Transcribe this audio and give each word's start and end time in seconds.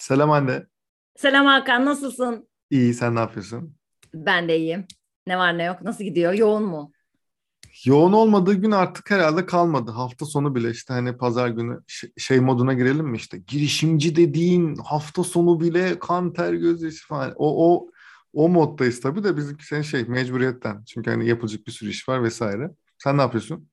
Selam 0.00 0.30
anne. 0.30 0.66
Selam 1.16 1.46
Hakan, 1.46 1.84
nasılsın? 1.84 2.48
İyi, 2.70 2.94
sen 2.94 3.14
ne 3.14 3.20
yapıyorsun? 3.20 3.74
Ben 4.14 4.48
de 4.48 4.58
iyiyim. 4.58 4.86
Ne 5.26 5.38
var 5.38 5.58
ne 5.58 5.64
yok, 5.64 5.82
nasıl 5.82 6.04
gidiyor? 6.04 6.32
Yoğun 6.32 6.62
mu? 6.62 6.92
Yoğun 7.84 8.12
olmadığı 8.12 8.54
gün 8.54 8.70
artık 8.70 9.10
herhalde 9.10 9.46
kalmadı. 9.46 9.90
Hafta 9.90 10.26
sonu 10.26 10.54
bile 10.54 10.70
işte 10.70 10.94
hani 10.94 11.16
pazar 11.16 11.48
günü 11.48 11.80
şey, 12.18 12.40
moduna 12.40 12.74
girelim 12.74 13.06
mi 13.06 13.16
işte. 13.16 13.38
Girişimci 13.38 14.16
dediğin 14.16 14.76
hafta 14.76 15.24
sonu 15.24 15.60
bile 15.60 15.98
kan 15.98 16.32
ter 16.32 16.52
gözyaşı 16.52 17.06
falan. 17.06 17.34
O 17.36 17.72
o 17.72 17.90
o 18.32 18.48
moddayız 18.48 19.00
tabii 19.00 19.24
de 19.24 19.36
bizimki 19.36 19.66
senin 19.66 19.82
şey 19.82 20.04
mecburiyetten. 20.04 20.84
Çünkü 20.84 21.10
hani 21.10 21.28
yapılacak 21.28 21.66
bir 21.66 21.72
sürü 21.72 21.90
iş 21.90 22.08
var 22.08 22.22
vesaire. 22.22 22.70
Sen 22.98 23.16
ne 23.16 23.20
yapıyorsun? 23.20 23.68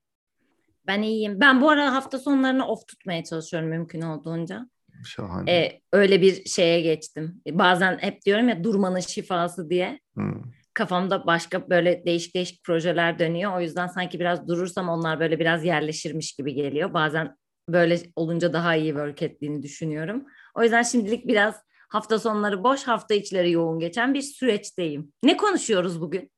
Ben 0.86 1.02
iyiyim. 1.02 1.40
Ben 1.40 1.60
bu 1.60 1.70
ara 1.70 1.94
hafta 1.94 2.18
sonlarını 2.18 2.66
off 2.66 2.86
tutmaya 2.86 3.24
çalışıyorum 3.24 3.68
mümkün 3.68 4.02
olduğunca. 4.02 4.68
Şahane. 5.04 5.50
Ee, 5.52 5.80
öyle 5.92 6.22
bir 6.22 6.44
şeye 6.44 6.80
geçtim. 6.80 7.42
Bazen 7.50 7.98
hep 8.00 8.24
diyorum 8.24 8.48
ya 8.48 8.64
durmanın 8.64 9.00
şifası 9.00 9.70
diye. 9.70 10.00
Hmm. 10.14 10.42
Kafamda 10.74 11.26
başka 11.26 11.70
böyle 11.70 12.04
değişik 12.06 12.34
değişik 12.34 12.64
projeler 12.64 13.18
dönüyor. 13.18 13.56
O 13.56 13.60
yüzden 13.60 13.86
sanki 13.86 14.20
biraz 14.20 14.48
durursam 14.48 14.88
onlar 14.88 15.20
böyle 15.20 15.38
biraz 15.38 15.64
yerleşirmiş 15.64 16.32
gibi 16.32 16.54
geliyor. 16.54 16.94
Bazen 16.94 17.36
böyle 17.68 17.98
olunca 18.16 18.52
daha 18.52 18.76
iyi 18.76 18.88
work 18.88 19.22
ettiğini 19.22 19.62
düşünüyorum. 19.62 20.24
O 20.54 20.62
yüzden 20.62 20.82
şimdilik 20.82 21.26
biraz 21.26 21.54
hafta 21.88 22.18
sonları 22.18 22.64
boş, 22.64 22.84
hafta 22.84 23.14
içleri 23.14 23.50
yoğun 23.50 23.78
geçen 23.78 24.14
bir 24.14 24.22
süreçteyim. 24.22 25.12
Ne 25.24 25.36
konuşuyoruz 25.36 26.00
bugün? 26.00 26.30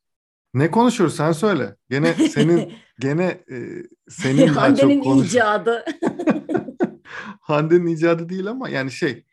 Ne 0.54 0.70
konuşuyoruz 0.70 1.16
sen 1.16 1.32
söyle. 1.32 1.76
Gene 1.90 2.12
senin 2.14 2.72
gene 3.00 3.24
e, 3.24 3.56
senin 4.08 4.54
daha 4.54 4.74
çok 4.76 5.04
konuş. 5.04 5.28
icadı. 5.28 5.84
Hande'nin 7.40 7.86
icadı 7.86 8.28
değil 8.28 8.46
ama 8.46 8.68
yani 8.68 8.90
şey 8.90 9.24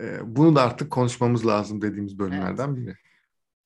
e, 0.00 0.04
bunu 0.24 0.56
da 0.56 0.62
artık 0.62 0.90
konuşmamız 0.90 1.46
lazım 1.46 1.82
dediğimiz 1.82 2.18
bölümlerden 2.18 2.76
biri. 2.76 2.94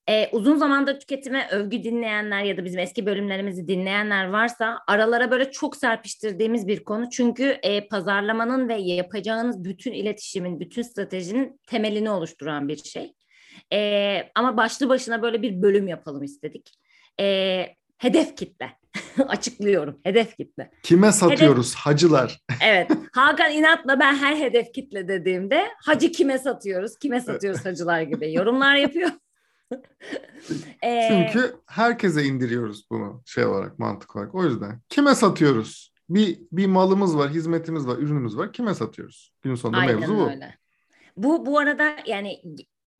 Ee, 0.08 0.28
uzun 0.32 0.56
zamandır 0.56 1.00
tüketime 1.00 1.48
övgü 1.50 1.84
dinleyenler 1.84 2.42
ya 2.42 2.56
da 2.56 2.64
bizim 2.64 2.80
eski 2.80 3.06
bölümlerimizi 3.06 3.68
dinleyenler 3.68 4.28
varsa 4.28 4.78
aralara 4.86 5.30
böyle 5.30 5.50
çok 5.50 5.76
serpiştirdiğimiz 5.76 6.66
bir 6.66 6.84
konu. 6.84 7.10
Çünkü 7.10 7.44
e, 7.62 7.88
pazarlamanın 7.88 8.68
ve 8.68 8.74
yapacağınız 8.74 9.64
bütün 9.64 9.92
iletişimin, 9.92 10.60
bütün 10.60 10.82
stratejinin 10.82 11.60
temelini 11.66 12.10
oluşturan 12.10 12.68
bir 12.68 12.76
şey. 12.76 13.14
E, 13.72 14.30
ama 14.34 14.56
başlı 14.56 14.88
başına 14.88 15.22
böyle 15.22 15.42
bir 15.42 15.62
bölüm 15.62 15.88
yapalım 15.88 16.22
istedik. 16.22 16.70
E, 17.20 17.66
hedef 17.98 18.36
kitle. 18.36 18.70
Açıklıyorum. 19.28 20.00
Hedef 20.02 20.36
kitle. 20.36 20.70
Kime 20.82 21.12
satıyoruz? 21.12 21.74
Hacılar. 21.74 22.40
Evet. 22.64 22.90
Hakan 23.12 23.52
inatla 23.52 24.00
ben 24.00 24.14
her 24.14 24.36
hedef 24.36 24.72
kitle 24.72 25.08
dediğimde 25.08 25.68
hacı 25.84 26.12
kime 26.12 26.38
satıyoruz? 26.38 26.98
Kime 26.98 27.20
satıyoruz 27.20 27.64
hacılar 27.64 28.02
gibi 28.02 28.34
yorumlar 28.34 28.76
yapıyor. 28.76 29.10
Ee, 30.84 31.08
Çünkü 31.08 31.54
herkese 31.66 32.24
indiriyoruz 32.24 32.86
bunu 32.90 33.22
şey 33.26 33.44
olarak 33.44 33.78
mantık 33.78 34.16
olarak. 34.16 34.34
O 34.34 34.44
yüzden 34.44 34.80
kime 34.88 35.14
satıyoruz? 35.14 35.92
Bir 36.08 36.38
bir 36.52 36.66
malımız 36.66 37.18
var, 37.18 37.30
hizmetimiz 37.30 37.86
var, 37.86 37.98
ürünümüz 37.98 38.36
var. 38.36 38.52
Kime 38.52 38.74
satıyoruz? 38.74 39.32
Günün 39.42 39.54
sonunda 39.54 39.78
Aynen 39.78 40.00
mevzu 40.00 40.16
bu. 40.16 40.30
öyle. 40.30 40.54
Bu 41.16 41.46
bu 41.46 41.58
arada 41.58 41.96
yani 42.06 42.42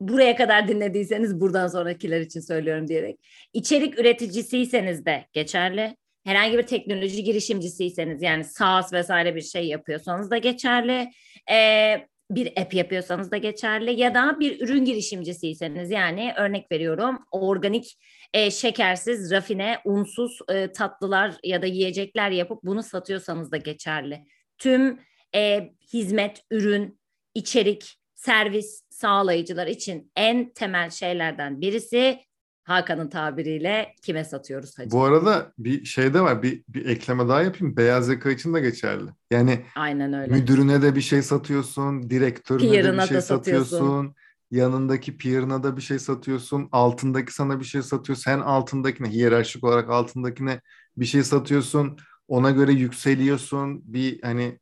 buraya 0.01 0.37
kadar 0.37 0.69
dinlediyseniz 0.69 1.41
buradan 1.41 1.69
sonrakiler 1.69 2.21
için 2.21 2.41
söylüyorum 2.41 2.89
diyerek. 2.89 3.21
İçerik 3.53 3.99
üreticisiyseniz 3.99 5.07
de 5.07 5.27
geçerli. 5.33 5.97
Herhangi 6.25 6.59
bir 6.59 6.63
teknoloji 6.63 7.25
girişimcisiyseniz 7.25 8.23
yani 8.23 8.45
SaaS 8.45 8.93
vesaire 8.93 9.35
bir 9.35 9.43
şey 9.43 9.67
yapıyorsanız 9.67 10.31
da 10.31 10.39
geçerli. 10.39 11.11
Ee, 11.51 12.07
bir 12.31 12.61
app 12.61 12.75
yapıyorsanız 12.75 13.31
da 13.31 13.37
geçerli 13.37 14.01
ya 14.01 14.15
da 14.15 14.41
bir 14.41 14.61
ürün 14.61 14.85
girişimcisiyseniz 14.85 15.91
yani 15.91 16.33
örnek 16.37 16.73
veriyorum 16.73 17.19
organik 17.31 17.99
e, 18.33 18.51
şekersiz 18.51 19.31
rafine 19.31 19.79
unsuz 19.85 20.39
e, 20.49 20.73
tatlılar 20.73 21.35
ya 21.45 21.63
da 21.63 21.67
yiyecekler 21.67 22.31
yapıp 22.31 22.63
bunu 22.63 22.83
satıyorsanız 22.83 23.53
da 23.53 23.57
geçerli. 23.57 24.25
Tüm 24.59 25.01
e, 25.35 25.71
hizmet, 25.93 26.45
ürün, 26.51 27.01
içerik, 27.35 27.95
servis 28.15 28.83
sağlayıcılar 28.91 29.67
için 29.67 30.13
en 30.17 30.53
temel 30.53 30.91
şeylerden 30.91 31.61
birisi 31.61 32.21
Hakan'ın 32.65 33.09
tabiriyle 33.09 33.95
kime 34.03 34.25
satıyoruz 34.25 34.79
hacı? 34.79 34.91
Bu 34.91 35.05
arada 35.05 35.53
bir 35.59 35.85
şey 35.85 36.15
de 36.15 36.21
var. 36.21 36.43
Bir, 36.43 36.65
bir 36.69 36.87
ekleme 36.87 37.29
daha 37.29 37.43
yapayım. 37.43 37.77
Beyaz 37.77 38.09
yaka 38.09 38.31
için 38.31 38.55
de 38.55 38.61
geçerli. 38.61 39.11
Yani 39.31 39.65
Aynen 39.77 40.13
öyle. 40.13 40.33
müdürüne 40.33 40.83
de 40.83 40.95
bir 40.95 41.01
şey 41.01 41.23
satıyorsun, 41.23 42.11
direktörüne 42.11 42.85
de 42.85 42.93
bir 42.93 43.01
şey 43.01 43.21
satıyorsun. 43.21 43.77
satıyorsun. 43.77 44.15
Yanındaki 44.51 45.17
peer'ına 45.17 45.63
da 45.63 45.77
bir 45.77 45.83
şey 45.83 45.99
satıyorsun. 45.99 46.69
Altındaki 46.73 47.35
sana 47.35 47.61
bir 47.61 47.65
şey 47.65 47.83
satıyor. 47.83 48.17
Sen 48.17 48.41
altındakine, 48.41 49.11
hiyerarşik 49.11 49.65
olarak 49.65 49.91
altındakine 49.91 50.61
bir 50.97 51.05
şey 51.05 51.23
satıyorsun. 51.23 51.99
Ona 52.29 52.51
göre 52.51 52.73
yükseliyorsun. 52.73 53.83
Bir 53.85 54.23
hani 54.23 54.59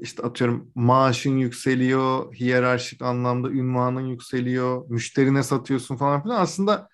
işte 0.00 0.22
atıyorum 0.22 0.70
maaşın 0.74 1.36
yükseliyor, 1.36 2.34
hiyerarşik 2.34 3.02
anlamda 3.02 3.50
ünvanın 3.50 4.06
yükseliyor, 4.06 4.90
müşterine 4.90 5.42
satıyorsun 5.42 5.96
falan 5.96 6.22
filan. 6.22 6.40
Aslında 6.40 6.88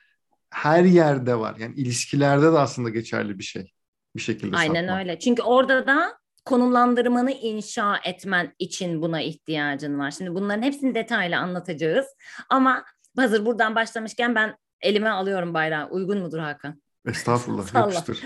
her 0.54 0.84
yerde 0.84 1.38
var. 1.38 1.56
Yani 1.58 1.74
ilişkilerde 1.74 2.52
de 2.52 2.58
aslında 2.58 2.90
geçerli 2.90 3.38
bir 3.38 3.44
şey. 3.44 3.72
Bir 4.16 4.20
şekilde 4.20 4.56
Aynen 4.56 4.82
satmak. 4.82 4.98
öyle. 4.98 5.18
Çünkü 5.18 5.42
orada 5.42 5.86
da 5.86 6.18
konumlandırmanı 6.44 7.32
inşa 7.32 7.96
etmen 8.04 8.54
için 8.58 9.02
buna 9.02 9.20
ihtiyacın 9.22 9.98
var. 9.98 10.10
Şimdi 10.10 10.34
bunların 10.34 10.62
hepsini 10.62 10.94
detaylı 10.94 11.36
anlatacağız. 11.36 12.06
Ama 12.48 12.84
hazır 13.16 13.46
buradan 13.46 13.74
başlamışken 13.74 14.34
ben 14.34 14.56
elime 14.80 15.08
alıyorum 15.08 15.54
bayrağı. 15.54 15.88
Uygun 15.90 16.18
mudur 16.18 16.38
Hakan? 16.38 16.82
Estağfurullah, 17.08 17.74
yapıştır. 17.74 18.22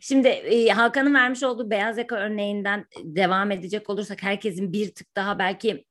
Şimdi 0.00 0.28
e, 0.28 0.68
Hakan'ın 0.68 1.14
vermiş 1.14 1.42
olduğu 1.42 1.70
beyaz 1.70 1.98
yaka 1.98 2.16
örneğinden 2.16 2.86
devam 3.04 3.50
edecek 3.50 3.90
olursak 3.90 4.22
herkesin 4.22 4.72
bir 4.72 4.94
tık 4.94 5.16
daha 5.16 5.38
belki 5.38 5.84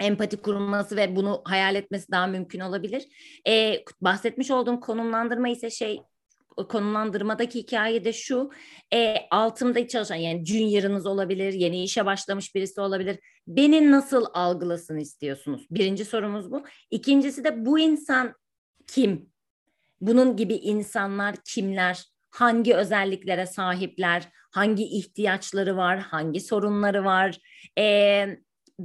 empati 0.00 0.36
kurulması 0.36 0.96
ve 0.96 1.16
bunu 1.16 1.42
hayal 1.44 1.74
etmesi 1.74 2.10
daha 2.10 2.26
mümkün 2.26 2.60
olabilir. 2.60 3.04
E, 3.48 3.84
bahsetmiş 4.00 4.50
olduğum 4.50 4.80
konumlandırma 4.80 5.48
ise 5.48 5.70
şey 5.70 6.02
konumlandırmadaki 6.68 7.58
hikaye 7.58 8.04
de 8.04 8.12
şu. 8.12 8.50
E, 8.92 9.16
altımda 9.30 9.88
çalışan 9.88 10.16
yani 10.16 10.46
junior'ınız 10.46 11.06
olabilir 11.06 11.52
yeni 11.52 11.84
işe 11.84 12.06
başlamış 12.06 12.54
birisi 12.54 12.80
olabilir. 12.80 13.18
Beni 13.46 13.90
nasıl 13.90 14.26
algılasın 14.34 14.98
istiyorsunuz? 14.98 15.66
Birinci 15.70 16.04
sorumuz 16.04 16.50
bu. 16.50 16.64
İkincisi 16.90 17.44
de 17.44 17.66
bu 17.66 17.78
insan 17.78 18.34
kim? 18.86 19.30
Bunun 20.00 20.36
gibi 20.36 20.54
insanlar 20.54 21.34
kimler? 21.44 22.04
Hangi 22.30 22.74
özelliklere 22.74 23.46
sahipler? 23.46 24.28
Hangi 24.50 24.84
ihtiyaçları 24.84 25.76
var? 25.76 25.98
Hangi 25.98 26.40
sorunları 26.40 27.04
var? 27.04 27.38
E, 27.78 28.26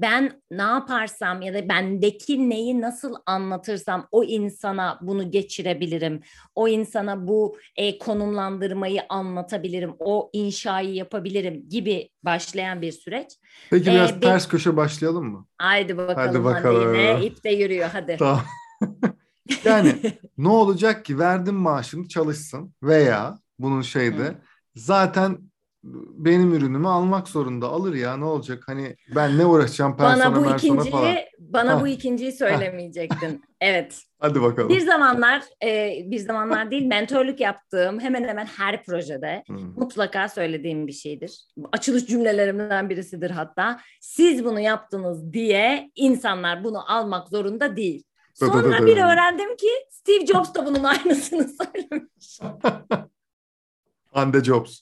ben 0.01 0.41
ne 0.51 0.61
yaparsam 0.61 1.41
ya 1.41 1.53
da 1.53 1.69
bendeki 1.69 2.49
neyi 2.49 2.81
nasıl 2.81 3.15
anlatırsam 3.25 4.07
o 4.11 4.23
insana 4.23 4.99
bunu 5.01 5.31
geçirebilirim. 5.31 6.21
O 6.55 6.67
insana 6.67 7.27
bu 7.27 7.57
e, 7.75 7.97
konumlandırmayı 7.97 9.01
anlatabilirim. 9.09 9.95
O 9.99 10.29
inşayı 10.33 10.93
yapabilirim 10.93 11.69
gibi 11.69 12.09
başlayan 12.23 12.81
bir 12.81 12.91
süreç. 12.91 13.27
Peki 13.69 13.89
Ee, 13.89 13.93
biraz 13.93 14.13
ben- 14.13 14.19
ters 14.19 14.47
köşe 14.47 14.77
başlayalım 14.77 15.25
mı? 15.31 15.47
Haydi 15.57 15.97
bakalım. 15.97 16.17
Hadi 16.17 16.27
Hadi 16.37 16.43
bakalım. 16.43 16.93
Yine 16.95 17.25
ip 17.25 17.43
de 17.43 17.49
yürüyor 17.49 17.89
hadi. 17.93 18.15
Tamam. 18.19 18.41
yani 19.65 19.95
ne 20.37 20.47
olacak 20.49 21.05
ki 21.05 21.19
verdim 21.19 21.55
maaşını 21.55 22.07
çalışsın 22.07 22.73
veya 22.83 23.39
bunun 23.59 23.81
şeyde 23.81 24.23
Hı. 24.23 24.35
zaten 24.75 25.37
benim 26.17 26.53
ürünümü 26.53 26.87
almak 26.87 27.27
zorunda 27.27 27.67
alır 27.67 27.93
ya 27.93 28.17
ne 28.17 28.25
olacak 28.25 28.63
hani 28.67 28.95
ben 29.15 29.37
ne 29.37 29.45
uğraşacağım 29.45 29.97
persona 29.97 30.25
bana 30.25 30.35
bu 30.35 30.49
mersona 30.49 30.83
falan. 30.83 30.85
ikinciyi 30.87 31.25
bana 31.39 31.75
Ha. 31.75 31.81
bu 31.81 31.87
ikinciyi 31.87 32.31
söylemeyecektin. 32.31 33.43
Evet. 33.61 34.01
Hadi 34.19 34.41
bakalım. 34.41 34.69
Bir 34.69 34.79
zamanlar 34.79 35.43
e, 35.63 35.99
bir 36.05 36.17
zamanlar 36.19 36.71
değil 36.71 36.85
mentörlük 36.85 37.39
yaptığım 37.39 37.99
hemen 37.99 38.23
hemen 38.23 38.45
her 38.45 38.83
projede 38.83 39.43
Hı. 39.47 39.53
mutlaka 39.53 40.29
söylediğim 40.29 40.87
bir 40.87 40.91
şeydir. 40.91 41.45
Açılış 41.71 42.05
cümlelerimden 42.05 42.89
birisidir 42.89 43.29
hatta. 43.31 43.79
Siz 44.01 44.45
bunu 44.45 44.59
yaptınız 44.59 45.33
diye 45.33 45.91
insanlar 45.95 46.63
bunu 46.63 46.91
almak 46.91 47.27
zorunda 47.29 47.75
değil. 47.75 48.03
Sonra 48.33 48.85
bir 48.85 48.97
öğrendim 48.97 49.55
ki 49.55 49.67
Steve 49.89 50.25
Jobs 50.25 50.53
da 50.53 50.65
bunun 50.65 50.83
aynısını 50.83 51.47
söylemiş. 51.73 52.39
Hande 54.13 54.43
Jobs. 54.43 54.81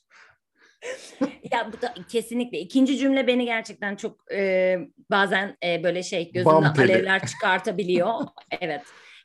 ya 1.52 1.72
bu 1.74 1.82
da 1.82 1.94
kesinlikle 2.10 2.60
ikinci 2.60 2.98
cümle 2.98 3.28
beni 3.28 3.46
gerçekten 3.46 3.96
çok 3.96 4.32
e, 4.32 4.78
bazen 5.12 5.58
e, 5.66 5.84
böyle 5.84 6.04
şey 6.04 6.32
gözümden 6.32 6.74
alevler 6.74 7.28
çıkartabiliyor. 7.28 8.14
evet. 8.62 8.82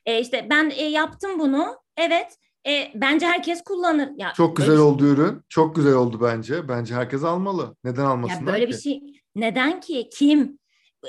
E, 0.06 0.20
işte 0.20 0.46
ben 0.50 0.70
e, 0.76 0.82
yaptım 0.84 1.38
bunu. 1.38 1.76
Evet. 1.96 2.38
E, 2.66 2.93
bence 2.94 3.26
herkes 3.26 3.62
kullanır. 3.62 4.08
Ya 4.16 4.32
Çok 4.37 4.56
güzel 4.56 4.72
öyle- 4.72 4.82
oldu 4.82 5.06
ürün. 5.06 5.43
Çok 5.49 5.76
güzel 5.76 5.94
oldu 5.94 6.20
bence. 6.22 6.69
Bence 6.69 6.94
herkes 6.94 7.25
almalı. 7.25 7.76
Neden 7.84 8.02
Ya 8.02 8.08
almasınlar 8.08 8.54
böyle 8.54 8.66
ki? 8.66 8.72
bir 8.72 8.78
şey 8.78 9.02
neden 9.34 9.81
ki? 9.81 10.08
Kim? 10.12 10.58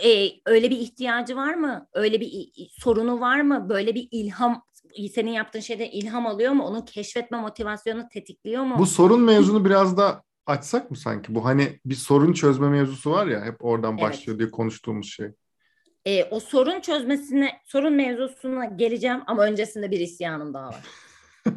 e, 0.05 0.29
öyle 0.45 0.69
bir 0.69 0.77
ihtiyacı 0.77 1.35
var 1.35 1.53
mı? 1.53 1.87
Öyle 1.93 2.21
bir 2.21 2.51
sorunu 2.79 3.19
var 3.19 3.41
mı? 3.41 3.69
Böyle 3.69 3.95
bir 3.95 4.07
ilham 4.11 4.63
senin 5.13 5.31
yaptığın 5.31 5.59
şeyde 5.59 5.91
ilham 5.91 6.27
alıyor 6.27 6.51
mu? 6.51 6.63
Onun 6.63 6.81
keşfetme 6.81 7.41
motivasyonu 7.41 8.09
tetikliyor 8.13 8.63
mu? 8.63 8.75
Bu 8.79 8.85
sorun 8.85 9.21
mevzunu 9.21 9.65
biraz 9.65 9.97
da 9.97 10.23
açsak 10.45 10.91
mı 10.91 10.97
sanki? 10.97 11.35
Bu 11.35 11.45
hani 11.45 11.79
bir 11.85 11.95
sorun 11.95 12.33
çözme 12.33 12.69
mevzusu 12.69 13.11
var 13.11 13.27
ya 13.27 13.45
hep 13.45 13.65
oradan 13.65 13.93
evet. 13.93 14.01
başlıyor 14.01 14.39
diye 14.39 14.51
konuştuğumuz 14.51 15.09
şey. 15.09 15.27
E, 16.05 16.23
o 16.23 16.39
sorun 16.39 16.81
çözmesine, 16.81 17.51
sorun 17.65 17.93
mevzusuna 17.93 18.65
geleceğim 18.65 19.21
ama 19.27 19.43
öncesinde 19.43 19.91
bir 19.91 19.99
isyanım 19.99 20.53
daha 20.53 20.67
var. 20.67 20.85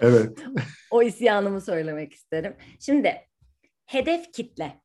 evet. 0.00 0.38
o 0.90 1.02
isyanımı 1.02 1.60
söylemek 1.60 2.12
isterim. 2.12 2.56
Şimdi 2.80 3.16
hedef 3.86 4.32
kitle. 4.32 4.80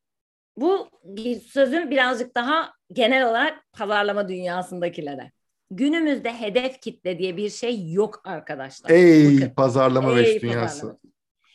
Bu 0.56 0.88
bir 1.04 1.40
sözün 1.40 1.90
birazcık 1.90 2.36
daha 2.36 2.72
genel 2.92 3.28
olarak 3.30 3.72
pazarlama 3.72 4.28
dünyasındakilere. 4.28 5.32
Günümüzde 5.70 6.32
hedef 6.40 6.80
kitle 6.80 7.18
diye 7.18 7.36
bir 7.36 7.50
şey 7.50 7.92
yok 7.92 8.20
arkadaşlar. 8.24 8.90
Ey 8.90 9.36
Bakın, 9.36 9.54
pazarlama 9.54 10.20
ey, 10.20 10.40
dünyası. 10.40 10.80
Pazarlama. 10.80 11.11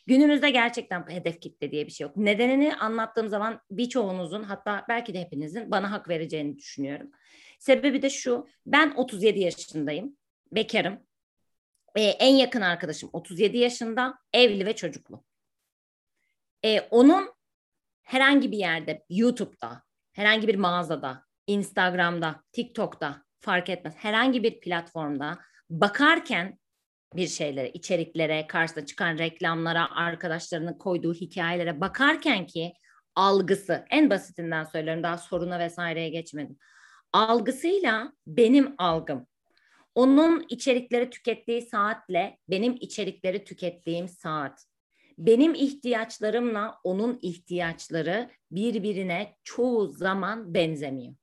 Günümüzde 0.07 0.49
gerçekten 0.49 1.09
hedef 1.09 1.41
kitle 1.41 1.71
diye 1.71 1.87
bir 1.87 1.91
şey 1.91 2.07
yok. 2.07 2.17
Nedenini 2.17 2.75
anlattığım 2.75 3.27
zaman 3.27 3.61
birçoğunuzun 3.71 4.43
hatta 4.43 4.85
belki 4.89 5.13
de 5.13 5.21
hepinizin 5.21 5.71
bana 5.71 5.91
hak 5.91 6.09
vereceğini 6.09 6.57
düşünüyorum. 6.57 7.11
Sebebi 7.59 8.01
de 8.01 8.09
şu. 8.09 8.47
Ben 8.65 8.93
37 8.95 9.39
yaşındayım. 9.39 10.17
Bekarım. 10.51 10.99
Ee, 11.95 12.01
en 12.03 12.35
yakın 12.35 12.61
arkadaşım 12.61 13.09
37 13.13 13.57
yaşında. 13.57 14.19
Evli 14.33 14.65
ve 14.65 14.75
çocuklu. 14.75 15.23
Ee, 16.65 16.81
onun 16.81 17.33
herhangi 18.03 18.51
bir 18.51 18.57
yerde 18.57 19.05
YouTube'da, 19.09 19.83
herhangi 20.13 20.47
bir 20.47 20.55
mağazada, 20.55 21.23
Instagram'da, 21.47 22.43
TikTok'ta 22.51 23.23
fark 23.39 23.69
etmez. 23.69 23.95
Herhangi 23.97 24.43
bir 24.43 24.59
platformda 24.59 25.39
bakarken 25.69 26.59
bir 27.15 27.27
şeylere, 27.27 27.69
içeriklere, 27.69 28.47
karşısına 28.47 28.85
çıkan 28.85 29.17
reklamlara, 29.17 29.95
arkadaşlarının 29.95 30.73
koyduğu 30.73 31.13
hikayelere 31.13 31.81
bakarken 31.81 32.47
ki 32.47 32.73
algısı, 33.15 33.85
en 33.89 34.09
basitinden 34.09 34.63
söylüyorum 34.63 35.03
daha 35.03 35.17
soruna 35.17 35.59
vesaireye 35.59 36.09
geçmedim. 36.09 36.57
Algısıyla 37.13 38.13
benim 38.27 38.75
algım, 38.77 39.27
onun 39.95 40.45
içerikleri 40.49 41.09
tükettiği 41.09 41.61
saatle 41.61 42.37
benim 42.49 42.77
içerikleri 42.79 43.43
tükettiğim 43.43 44.07
saat, 44.07 44.65
benim 45.17 45.53
ihtiyaçlarımla 45.53 46.79
onun 46.83 47.19
ihtiyaçları 47.21 48.29
birbirine 48.51 49.35
çoğu 49.43 49.87
zaman 49.87 50.53
benzemiyor. 50.53 51.13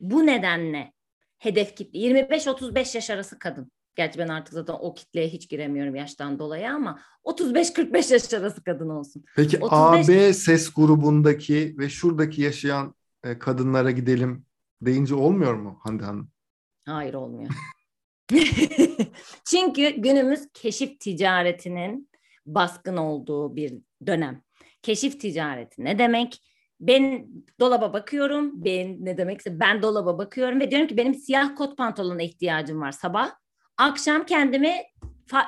Bu 0.00 0.26
nedenle 0.26 0.92
hedef 1.38 1.76
kitle 1.76 1.98
25-35 1.98 2.96
yaş 2.96 3.10
arası 3.10 3.38
kadın. 3.38 3.72
Gerçi 3.96 4.18
ben 4.18 4.28
artık 4.28 4.54
zaten 4.54 4.74
o 4.80 4.94
kitleye 4.94 5.28
hiç 5.28 5.48
giremiyorum 5.48 5.94
yaştan 5.94 6.38
dolayı 6.38 6.70
ama 6.70 7.00
35-45 7.24 8.12
yaş 8.12 8.34
arası 8.34 8.64
kadın 8.64 8.88
olsun. 8.88 9.24
Peki 9.36 9.58
35... 9.58 10.08
AB 10.08 10.32
ses 10.32 10.72
grubundaki 10.72 11.74
ve 11.78 11.88
şuradaki 11.88 12.42
yaşayan 12.42 12.94
e, 13.24 13.38
kadınlara 13.38 13.90
gidelim 13.90 14.46
deyince 14.82 15.14
olmuyor 15.14 15.54
mu 15.54 15.78
Hande 15.82 16.04
Hanım? 16.04 16.30
Hayır 16.86 17.14
olmuyor. 17.14 17.50
Çünkü 19.44 19.90
günümüz 19.90 20.48
keşif 20.54 21.00
ticaretinin 21.00 22.10
baskın 22.46 22.96
olduğu 22.96 23.56
bir 23.56 23.74
dönem. 24.06 24.42
Keşif 24.82 25.20
ticareti 25.20 25.84
ne 25.84 25.98
demek? 25.98 26.42
Ben 26.80 27.26
dolaba 27.60 27.92
bakıyorum. 27.92 28.64
Ben 28.64 28.96
ne 29.04 29.18
demekse 29.18 29.60
ben 29.60 29.82
dolaba 29.82 30.18
bakıyorum 30.18 30.60
ve 30.60 30.70
diyorum 30.70 30.88
ki 30.88 30.96
benim 30.96 31.14
siyah 31.14 31.56
kot 31.56 31.78
pantolona 31.78 32.22
ihtiyacım 32.22 32.80
var 32.80 32.92
sabah. 32.92 33.41
Akşam 33.76 34.26
kendimi 34.26 34.82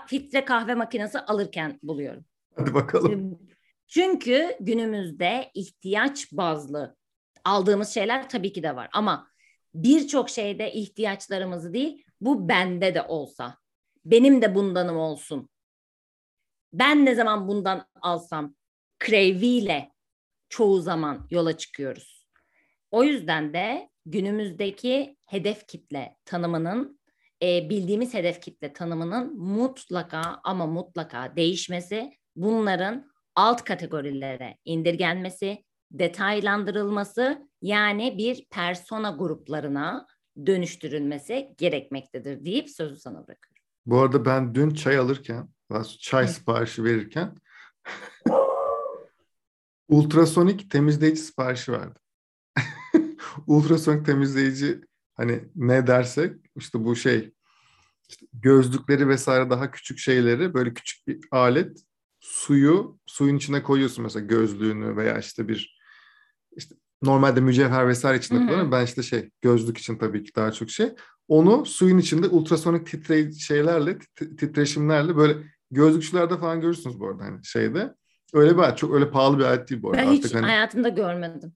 filtre 0.07 0.45
kahve 0.45 0.75
makinesi 0.75 1.19
alırken 1.19 1.79
buluyorum. 1.83 2.25
Hadi 2.57 2.75
bakalım. 2.75 3.39
Çünkü 3.87 4.57
günümüzde 4.61 5.51
ihtiyaç 5.55 6.33
bazlı 6.33 6.97
aldığımız 7.45 7.89
şeyler 7.89 8.29
tabii 8.29 8.53
ki 8.53 8.63
de 8.63 8.77
var 8.77 8.89
ama 8.93 9.29
birçok 9.75 10.31
şeyde 10.31 10.73
ihtiyaçlarımızı 10.73 11.75
değil 11.75 12.05
bu 12.21 12.49
bende 12.49 12.95
de 12.95 13.03
olsa 13.03 13.59
benim 14.05 14.43
de 14.43 14.55
bundanım 14.55 14.97
olsun 14.97 15.49
ben 16.73 17.05
ne 17.05 17.15
zaman 17.15 17.49
bundan 17.49 17.87
alsam 18.01 18.55
crave'iyle 19.07 19.93
çoğu 20.49 20.81
zaman 20.81 21.27
yola 21.31 21.57
çıkıyoruz. 21.57 22.29
O 22.91 23.05
yüzden 23.05 23.55
de 23.55 23.91
günümüzdeki 24.07 25.17
hedef 25.27 25.67
kitle 25.67 26.17
tanımının 26.25 27.01
e, 27.45 27.71
bildiğimiz 27.71 28.15
hedef 28.15 28.41
kitle 28.41 28.73
tanımının 28.73 29.39
mutlaka 29.39 30.41
ama 30.45 30.67
mutlaka 30.67 31.37
değişmesi, 31.37 32.13
bunların 32.37 33.11
alt 33.35 33.65
kategorilere 33.65 34.59
indirgenmesi, 34.65 35.65
detaylandırılması 35.91 37.49
yani 37.63 38.19
bir 38.19 38.47
persona 38.51 39.11
gruplarına 39.11 40.07
dönüştürülmesi 40.47 41.55
gerekmektedir 41.59 42.45
deyip 42.45 42.71
sözü 42.71 42.97
sana 42.97 43.17
bırakıyorum. 43.17 43.63
Bu 43.87 44.01
arada 44.01 44.25
ben 44.25 44.55
dün 44.55 44.71
çay 44.71 44.99
alırken 44.99 45.49
çay 46.01 46.29
siparişi 46.29 46.85
verirken 46.85 47.35
ultrasonik 49.89 50.71
temizleyici 50.71 51.21
siparişi 51.21 51.73
verdim. 51.73 52.03
ultrasonik 53.47 54.07
temizleyici 54.07 54.81
hani 55.15 55.45
ne 55.57 55.87
dersek 55.87 56.37
işte 56.57 56.85
bu 56.85 56.97
şey 56.97 57.33
işte 58.09 58.27
gözlükleri 58.33 59.09
vesaire 59.09 59.51
daha 59.51 59.71
küçük 59.71 59.99
şeyleri 59.99 60.55
böyle 60.55 60.75
küçük 60.75 61.07
bir 61.07 61.21
alet 61.31 61.79
suyu 62.21 62.99
suyun 63.07 63.37
içine 63.37 63.63
koyuyorsun 63.63 64.03
mesela 64.03 64.27
gözlüğünü 64.27 64.97
veya 64.97 65.19
işte 65.19 65.49
bir 65.49 65.79
işte 66.57 66.75
normalde 67.03 67.41
mücevher 67.41 67.89
vesaire 67.89 68.19
içinde 68.19 68.39
kullanıyorum. 68.39 68.73
Ben 68.73 68.85
işte 68.85 69.03
şey 69.03 69.31
gözlük 69.41 69.79
için 69.79 69.97
tabii 69.99 70.25
ki 70.25 70.35
daha 70.37 70.53
çok 70.53 70.71
şey. 70.71 70.95
Onu 71.29 71.67
suyun 71.67 71.99
içinde 71.99 72.29
ultrasonik 72.29 72.87
titre 72.87 73.33
şeylerle 73.33 73.99
titreşimlerle 74.39 75.17
böyle 75.17 75.37
gözlükçülerde 75.71 76.39
falan 76.39 76.61
görürsünüz 76.61 77.01
bu 77.01 77.09
arada 77.09 77.25
hani 77.25 77.45
şeyde. 77.45 77.95
Öyle 78.33 78.57
bir 78.57 78.63
alet. 78.63 78.79
Çok 78.79 78.95
öyle 78.95 79.11
pahalı 79.11 79.39
bir 79.39 79.45
alet 79.45 79.71
değil 79.71 79.83
bu 79.83 79.91
arada. 79.91 80.03
Ben 80.03 80.07
Artık 80.07 80.25
hiç 80.25 80.35
hani, 80.35 80.47
hayatımda 80.47 80.89
görmedim. 80.89 81.53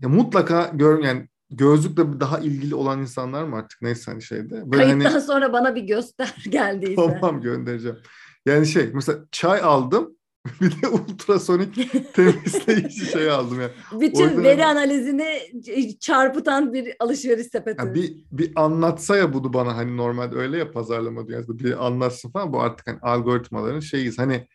Ya 0.00 0.08
mutlaka 0.08 0.70
gör 0.74 1.04
yani 1.04 1.28
gözlükle 1.52 2.20
daha 2.20 2.38
ilgili 2.38 2.74
olan 2.74 3.00
insanlar 3.00 3.44
mı 3.44 3.56
artık 3.56 3.82
neyse 3.82 4.10
hani 4.10 4.22
şeyde. 4.22 4.72
Böyle 4.72 4.82
Kayıttan 4.82 5.10
hani, 5.10 5.22
sonra 5.22 5.52
bana 5.52 5.74
bir 5.74 5.82
göster 5.82 6.34
geldiyse. 6.48 6.94
Tamam 6.94 7.40
göndereceğim. 7.40 7.98
Yani 8.46 8.66
şey 8.66 8.90
mesela 8.94 9.18
çay 9.32 9.60
aldım 9.60 10.16
bir 10.60 10.82
de 10.82 10.88
ultrasonik 10.88 11.92
temizleyici 12.14 13.06
şey 13.06 13.30
aldım 13.30 13.60
ya. 13.60 13.70
Bütün 14.00 14.24
Oradan 14.24 14.44
veri 14.44 14.64
analizini 14.64 15.40
çarpıtan 16.00 16.72
bir 16.72 16.94
alışveriş 17.00 17.46
sepeti. 17.46 17.86
Ya 17.86 17.94
bir, 17.94 18.24
bir 18.32 18.52
anlatsa 18.56 19.16
ya 19.16 19.34
bunu 19.34 19.52
bana 19.52 19.76
hani 19.76 19.96
normalde 19.96 20.36
öyle 20.36 20.58
ya 20.58 20.70
pazarlama 20.70 21.26
dünyasında 21.28 21.58
bir 21.58 21.86
anlatsın 21.86 22.30
falan 22.30 22.52
bu 22.52 22.60
artık 22.60 22.86
hani 22.86 22.98
algoritmaların 23.02 23.80
şeyiz. 23.80 24.18
Hani 24.18 24.48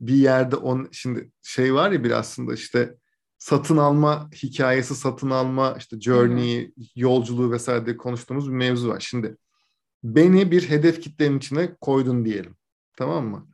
bir 0.00 0.14
yerde 0.14 0.56
on 0.56 0.88
şimdi 0.92 1.30
şey 1.42 1.74
var 1.74 1.90
ya 1.90 2.04
bir 2.04 2.10
aslında 2.10 2.54
işte 2.54 2.94
satın 3.38 3.76
alma 3.76 4.30
hikayesi, 4.34 4.94
satın 4.94 5.30
alma 5.30 5.74
işte 5.78 6.00
journey, 6.00 6.64
Hı-hı. 6.64 6.84
yolculuğu 6.96 7.52
vesaire 7.52 7.86
diye 7.86 7.96
konuştuğumuz 7.96 8.48
bir 8.48 8.56
mevzu 8.56 8.88
var. 8.88 9.00
Şimdi 9.00 9.36
beni 10.04 10.50
bir 10.50 10.70
hedef 10.70 11.00
kitlenin 11.00 11.38
içine 11.38 11.74
koydun 11.80 12.24
diyelim. 12.24 12.56
Tamam 12.96 13.26
mı? 13.26 13.48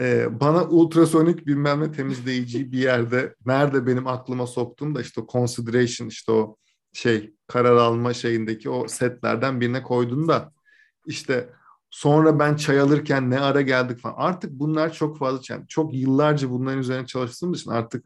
Ee, 0.00 0.40
bana 0.40 0.64
ultrasonik 0.64 1.46
bilmem 1.46 1.80
ne 1.80 1.92
temizleyici 1.92 2.72
bir 2.72 2.78
yerde 2.78 3.34
nerede 3.46 3.86
benim 3.86 4.06
aklıma 4.06 4.46
soktun 4.46 4.94
da 4.94 5.00
işte 5.00 5.20
o 5.20 5.26
consideration 5.32 6.08
işte 6.08 6.32
o 6.32 6.56
şey 6.92 7.34
karar 7.46 7.76
alma 7.76 8.14
şeyindeki 8.14 8.70
o 8.70 8.88
setlerden 8.88 9.60
birine 9.60 9.82
koydun 9.82 10.28
da 10.28 10.52
işte 11.06 11.50
sonra 11.90 12.38
ben 12.38 12.56
çay 12.56 12.80
alırken 12.80 13.30
ne 13.30 13.40
ara 13.40 13.60
geldik 13.60 13.98
falan. 13.98 14.14
Artık 14.18 14.52
bunlar 14.52 14.92
çok 14.92 15.18
fazla 15.18 15.54
yani 15.54 15.68
çok 15.68 15.94
yıllarca 15.94 16.50
bunların 16.50 16.78
üzerine 16.78 17.06
çalıştığım 17.06 17.52
için 17.52 17.70
artık 17.70 18.04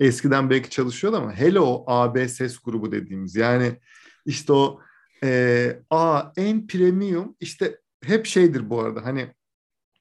eskiden 0.00 0.50
belki 0.50 0.70
çalışıyordu 0.70 1.16
ama 1.16 1.32
hele 1.32 1.60
o 1.60 1.84
AB 1.86 2.28
ses 2.28 2.58
grubu 2.58 2.92
dediğimiz 2.92 3.36
yani 3.36 3.80
işte 4.26 4.52
o 4.52 4.80
e, 5.24 5.80
A 5.90 6.22
en 6.36 6.66
premium 6.66 7.36
işte 7.40 7.78
hep 8.04 8.26
şeydir 8.26 8.70
bu 8.70 8.80
arada 8.80 9.04
hani 9.04 9.34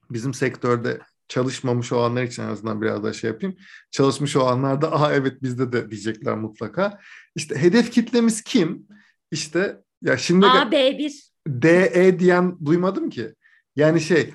bizim 0.09 0.33
sektörde 0.33 0.99
çalışmamış 1.27 1.91
olanlar 1.91 2.23
için 2.23 2.43
en 2.43 2.47
azından 2.47 2.81
biraz 2.81 3.03
daha 3.03 3.13
şey 3.13 3.29
yapayım. 3.29 3.55
Çalışmış 3.91 4.35
olanlar 4.35 4.81
da 4.81 4.95
aha 4.95 5.13
evet 5.13 5.43
bizde 5.43 5.71
de 5.71 5.91
diyecekler 5.91 6.35
mutlaka. 6.35 6.99
İşte 7.35 7.61
hedef 7.61 7.91
kitlemiz 7.91 8.41
kim? 8.43 8.87
İşte 9.31 9.81
ya 10.01 10.17
şimdi 10.17 10.45
A, 10.45 10.71
B1. 10.71 11.29
DE 11.47 12.19
diyen 12.19 12.57
duymadım 12.65 13.09
ki. 13.09 13.33
Yani 13.75 14.01
şey 14.01 14.33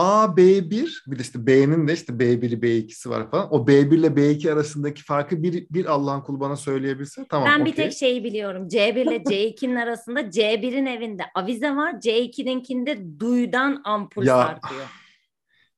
A, 0.00 0.24
B1 0.36 1.02
bir 1.06 1.18
de 1.18 1.22
işte 1.22 1.46
B'nin 1.46 1.88
de 1.88 1.92
işte 1.92 2.12
B1'i 2.12 2.60
B2'si 2.62 3.10
var 3.10 3.30
falan. 3.30 3.54
O 3.54 3.66
B1 3.66 3.94
ile 3.94 4.06
B2 4.06 4.52
arasındaki 4.52 5.02
farkı 5.04 5.42
bir, 5.42 5.66
bir 5.70 5.86
Allah'ın 5.86 6.20
kulu 6.20 6.40
bana 6.40 6.56
söyleyebilse 6.56 7.26
tamam 7.30 7.48
Ben 7.48 7.64
bir 7.64 7.74
tek 7.74 7.92
şeyi 7.92 8.24
biliyorum. 8.24 8.68
C1 8.68 9.02
ile 9.02 9.16
C2'nin 9.22 9.76
arasında 9.76 10.20
C1'in 10.20 10.86
evinde 10.86 11.22
avize 11.34 11.70
var. 11.76 11.92
C2'ninkinde 11.92 13.20
duyudan 13.20 13.80
ampul 13.84 14.26
Ya. 14.26 14.36
sarkıyor. 14.36 14.86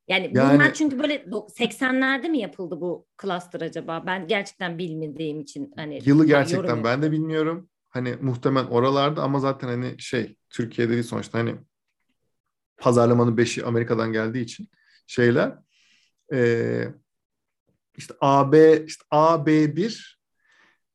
Yani, 0.09 0.31
Yani- 0.35 0.55
bunlar 0.55 0.75
çünkü 0.75 0.99
böyle 0.99 1.15
do- 1.17 1.49
80'lerde 1.59 2.29
mi 2.29 2.39
yapıldı 2.39 2.81
bu 2.81 3.07
cluster 3.23 3.61
acaba? 3.61 4.03
Ben 4.07 4.27
gerçekten 4.27 4.79
bilmediğim 4.79 5.41
için 5.41 5.73
hani 5.77 6.01
Yılı 6.05 6.27
gerçekten 6.27 6.85
ben 6.85 7.03
de 7.03 7.13
bilmiyorum. 7.13 7.69
Hani 7.89 8.15
muhtemelen 8.21 8.67
oralarda 8.67 9.23
ama 9.23 9.39
zaten 9.41 9.69
hani 9.69 9.95
şey 9.99 10.37
Türkiye'de 10.51 10.93
değil 10.93 11.03
sonuçta 11.03 11.39
hani 11.39 11.55
pazarlamanın 12.77 13.37
beşi 13.37 13.65
Amerika'dan 13.65 14.13
geldiği 14.13 14.43
için 14.43 14.69
şeyler 15.07 15.59
eee 16.33 16.95
işte 17.97 18.15
AB 18.21 18.85
işte 18.87 19.05
AB1 19.11 20.21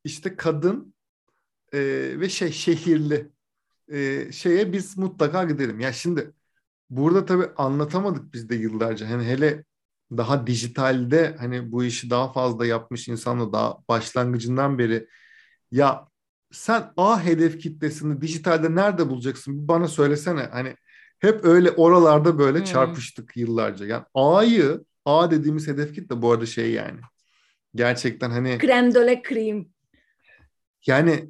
işte 0.03 0.35
kadın 0.35 0.93
eee, 1.73 2.19
ve 2.19 2.29
şey 2.29 2.51
şehirli 2.51 3.29
eee, 3.91 4.31
şeye 4.31 4.73
biz 4.73 4.97
mutlaka 4.97 5.43
gidelim. 5.43 5.79
Ya 5.79 5.93
şimdi 5.93 6.33
burada 6.89 7.25
tabii 7.25 7.47
anlatamadık 7.57 8.33
biz 8.33 8.49
de 8.49 8.55
yıllarca. 8.55 9.09
Hani 9.09 9.25
hele 9.25 9.65
daha 10.11 10.47
dijitalde 10.47 11.35
hani 11.39 11.71
bu 11.71 11.83
işi 11.83 12.09
daha 12.09 12.33
fazla 12.33 12.65
yapmış 12.65 13.07
insanla 13.07 13.53
daha 13.53 13.77
başlangıcından 13.89 14.79
beri 14.79 15.07
ya 15.71 16.07
sen 16.51 16.93
A 16.97 17.23
hedef 17.25 17.59
kitlesini 17.61 18.21
dijitalde 18.21 18.75
nerede 18.75 19.09
bulacaksın? 19.09 19.67
Bana 19.67 19.87
söylesene. 19.87 20.41
Hani 20.43 20.75
hep 21.19 21.45
öyle 21.45 21.71
oralarda 21.71 22.39
böyle 22.39 22.57
Hmm. 22.57 22.65
çarpıştık 22.65 23.37
yıllarca. 23.37 23.85
Yani 23.85 24.03
A'yı 24.13 24.83
A 25.05 25.31
dediğimiz 25.31 25.67
hedef 25.67 25.95
kitle 25.95 26.21
bu 26.21 26.31
arada 26.31 26.45
şey 26.45 26.71
yani. 26.71 26.99
Gerçekten 27.75 28.29
hani 28.31 28.57
Krem 28.57 28.95
döle 28.95 29.21
krem. 29.21 29.65
yani 30.87 31.29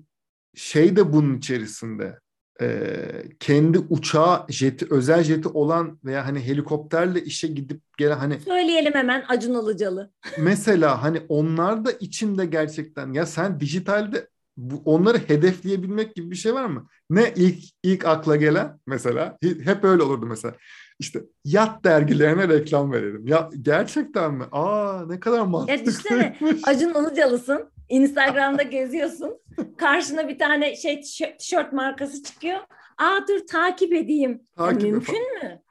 şey 0.55 0.95
de 0.95 1.13
bunun 1.13 1.37
içerisinde 1.37 2.19
Ee, 2.61 3.23
kendi 3.39 3.79
uçağı 3.79 4.45
jeti 4.49 4.87
özel 4.89 5.23
jeti 5.23 5.47
olan 5.47 5.99
veya 6.05 6.25
hani 6.25 6.45
helikopterle 6.45 7.23
işe 7.23 7.47
gidip 7.47 7.81
gelen 7.97 8.17
hani 8.17 8.39
Söyleyelim 8.39 8.93
hemen 8.93 9.25
Acun 9.27 9.63
Ilıcalı. 9.63 10.11
mesela 10.39 11.03
hani 11.03 11.21
onlar 11.29 11.85
da 11.85 11.91
içinde 11.91 12.45
gerçekten 12.45 13.13
ya 13.13 13.25
sen 13.25 13.59
dijitalde 13.59 14.27
bu, 14.57 14.81
onları 14.85 15.17
hedefleyebilmek 15.17 16.15
gibi 16.15 16.31
bir 16.31 16.35
şey 16.35 16.53
var 16.53 16.65
mı? 16.65 16.87
Ne 17.09 17.33
ilk 17.35 17.63
ilk 17.83 18.05
akla 18.05 18.35
gelen 18.35 18.79
mesela 18.87 19.37
hep 19.41 19.83
öyle 19.83 20.03
olurdu 20.03 20.25
mesela. 20.25 20.55
İşte 20.99 21.21
yat 21.45 21.83
dergilerine 21.83 22.47
reklam 22.47 22.91
verelim. 22.91 23.27
Ya 23.27 23.49
gerçekten 23.61 24.33
mi? 24.33 24.45
Aa 24.51 25.05
ne 25.07 25.19
kadar 25.19 25.47
düşünsene, 25.67 26.17
mantıklıymış. 26.17 26.61
Acun 26.67 26.89
Ilıcalısın. 26.89 27.69
Instagram'da 27.89 28.63
geziyorsun. 28.77 29.39
Karşına 29.77 30.27
bir 30.27 30.39
tane 30.39 30.75
şey 30.75 31.01
tişört, 31.39 31.73
markası 31.73 32.23
çıkıyor. 32.23 32.59
Aa 32.97 33.19
dur 33.27 33.47
takip 33.47 33.93
edeyim. 33.93 34.31
Ya 34.31 34.65
Takip 34.65 34.85
et- 34.85 34.91
mümkün 34.91 35.43
mü? 35.43 35.61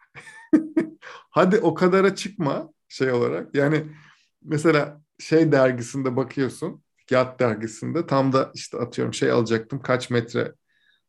Hadi 1.30 1.58
o 1.58 1.74
kadara 1.74 2.14
çıkma 2.14 2.72
şey 2.88 3.12
olarak. 3.12 3.54
Yani 3.54 3.84
mesela 4.42 5.00
şey 5.18 5.52
dergisinde 5.52 6.16
bakıyorsun. 6.16 6.82
Yat 7.10 7.40
dergisinde 7.40 8.06
tam 8.06 8.32
da 8.32 8.50
işte 8.54 8.78
atıyorum 8.78 9.14
şey 9.14 9.30
alacaktım 9.30 9.82
kaç 9.82 10.10
metre 10.10 10.52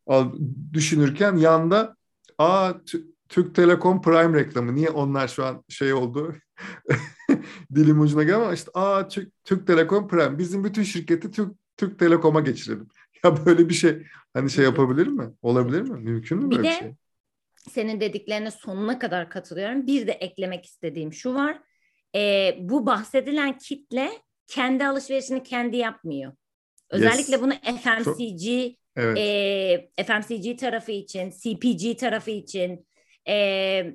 al, 0.07 0.33
düşünürken 0.73 1.35
yanda 1.35 1.95
aa 2.37 2.69
Tü- 2.69 3.07
Türk 3.29 3.55
Telekom 3.55 4.01
Prime 4.01 4.39
reklamı. 4.39 4.75
Niye 4.75 4.89
onlar 4.89 5.27
şu 5.27 5.45
an 5.45 5.63
şey 5.69 5.93
oldu? 5.93 6.35
Dilim 7.75 8.01
ucuna 8.01 8.23
geldi 8.23 8.35
ama 8.35 8.53
işte 8.53 8.71
aa 8.73 9.07
Türk, 9.07 9.33
Türk 9.43 9.67
Telekom 9.67 10.07
Prime. 10.07 10.37
Bizim 10.37 10.63
bütün 10.63 10.83
şirketi 10.83 11.31
Türk, 11.31 11.53
Türk 11.77 11.99
Telekom'a 11.99 12.39
geçirelim. 12.39 12.87
Ya 13.23 13.45
böyle 13.45 13.69
bir 13.69 13.73
şey 13.73 14.03
hani 14.33 14.49
şey 14.49 14.65
yapabilir 14.65 15.07
mi? 15.07 15.29
Olabilir 15.41 15.81
mi? 15.81 15.99
Mümkün 15.99 16.37
mü 16.37 16.51
böyle 16.51 16.63
bir 16.63 16.67
de 16.67 16.73
şey? 16.73 16.93
senin 17.69 18.01
dediklerine 18.01 18.51
sonuna 18.51 18.99
kadar 18.99 19.29
katılıyorum. 19.29 19.87
Bir 19.87 20.07
de 20.07 20.11
eklemek 20.11 20.65
istediğim 20.65 21.13
şu 21.13 21.33
var. 21.33 21.59
Ee, 22.15 22.57
bu 22.59 22.85
bahsedilen 22.85 23.57
kitle 23.57 24.11
kendi 24.47 24.85
alışverişini 24.85 25.43
kendi 25.43 25.77
yapmıyor. 25.77 26.33
Özellikle 26.89 27.33
Yes. 27.33 27.41
bunu 27.41 27.53
FMCG, 27.53 28.75
Evet. 28.95 29.17
e, 29.97 30.03
FMCG 30.03 30.57
tarafı 30.59 30.91
için, 30.91 31.31
CPG 31.31 31.97
tarafı 31.97 32.31
için, 32.31 32.87
e, 33.27 33.93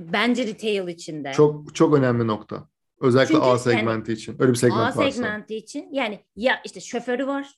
bence 0.00 0.46
retail 0.46 0.88
içinde. 0.88 1.32
Çok 1.32 1.74
çok 1.74 1.94
önemli 1.94 2.26
nokta. 2.26 2.68
Özellikle 3.00 3.34
Çünkü 3.34 3.46
A 3.46 3.48
yani 3.48 3.58
segmenti 3.60 4.12
için. 4.12 4.36
Öyle 4.38 4.52
bir 4.52 4.56
segment 4.56 4.80
A 4.96 4.98
varsa. 4.98 5.12
segmenti 5.12 5.56
için 5.56 5.88
yani 5.92 6.20
ya 6.36 6.60
işte 6.64 6.80
şoförü 6.80 7.26
var. 7.26 7.54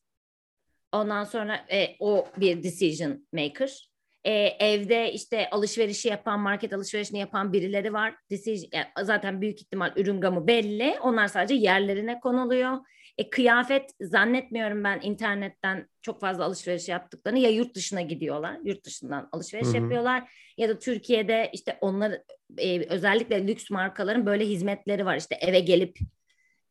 Ondan 0.92 1.24
sonra 1.24 1.56
e, 1.72 1.96
o 2.00 2.26
bir 2.36 2.62
decision 2.62 3.26
maker. 3.32 3.89
E, 4.24 4.32
evde 4.60 5.12
işte 5.12 5.50
alışverişi 5.50 6.08
yapan, 6.08 6.40
market 6.40 6.72
alışverişini 6.72 7.18
yapan 7.18 7.52
birileri 7.52 7.92
var. 7.92 8.14
Decision, 8.30 8.70
yani 8.72 8.86
zaten 9.02 9.40
büyük 9.40 9.60
ihtimal 9.60 9.92
ürün 9.96 10.20
gamı 10.20 10.46
belli. 10.46 10.96
Onlar 11.02 11.28
sadece 11.28 11.54
yerlerine 11.54 12.20
konuluyor. 12.20 12.78
E, 13.18 13.30
kıyafet 13.30 13.90
zannetmiyorum 14.00 14.84
ben 14.84 15.00
internetten 15.02 15.88
çok 16.02 16.20
fazla 16.20 16.44
alışveriş 16.44 16.88
yaptıklarını 16.88 17.38
ya 17.38 17.50
yurt 17.50 17.74
dışına 17.74 18.00
gidiyorlar, 18.00 18.56
yurt 18.64 18.84
dışından 18.84 19.28
alışveriş 19.32 19.66
Hı 19.66 19.70
hı. 19.70 19.76
yapıyorlar 19.76 20.30
ya 20.56 20.68
da 20.68 20.78
Türkiye'de 20.78 21.50
işte 21.52 21.78
onlar 21.80 22.12
e, 22.58 22.86
özellikle 22.88 23.48
lüks 23.48 23.70
markaların 23.70 24.26
böyle 24.26 24.46
hizmetleri 24.46 25.06
var. 25.06 25.16
İşte 25.16 25.34
eve 25.34 25.60
gelip 25.60 25.98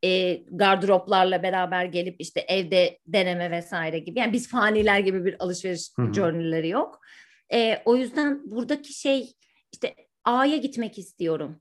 e, 0.04 0.34
gardıroplarla 0.34 1.42
beraber 1.42 1.84
gelip 1.84 2.16
işte 2.18 2.40
evde 2.40 2.98
deneme 3.06 3.50
vesaire 3.50 3.98
gibi. 3.98 4.18
Yani 4.18 4.32
biz 4.32 4.48
faniler 4.48 4.98
gibi 4.98 5.24
bir 5.24 5.36
alışveriş 5.38 5.90
journeyleri 6.14 6.68
yok. 6.68 7.00
E, 7.52 7.82
o 7.84 7.96
yüzden 7.96 8.50
buradaki 8.50 8.92
şey 8.92 9.32
işte 9.72 9.94
A'ya 10.24 10.56
gitmek 10.56 10.98
istiyorum. 10.98 11.60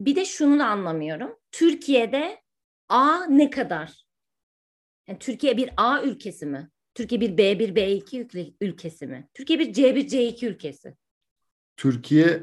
Bir 0.00 0.16
de 0.16 0.24
şunu 0.24 0.58
da 0.58 0.66
anlamıyorum. 0.66 1.36
Türkiye'de 1.52 2.40
A 2.88 3.24
ne 3.26 3.50
kadar? 3.50 4.06
Yani 5.08 5.18
Türkiye 5.18 5.56
bir 5.56 5.70
A 5.76 6.02
ülkesi 6.02 6.46
mi? 6.46 6.70
Türkiye 6.94 7.20
bir 7.20 7.36
B1, 7.38 7.74
B2 7.76 8.20
ülke- 8.20 8.54
ülkesi 8.60 9.06
mi? 9.06 9.28
Türkiye 9.34 9.58
bir 9.58 9.72
C1, 9.72 10.06
C2 10.08 10.46
ülkesi. 10.46 10.94
Türkiye 11.76 12.42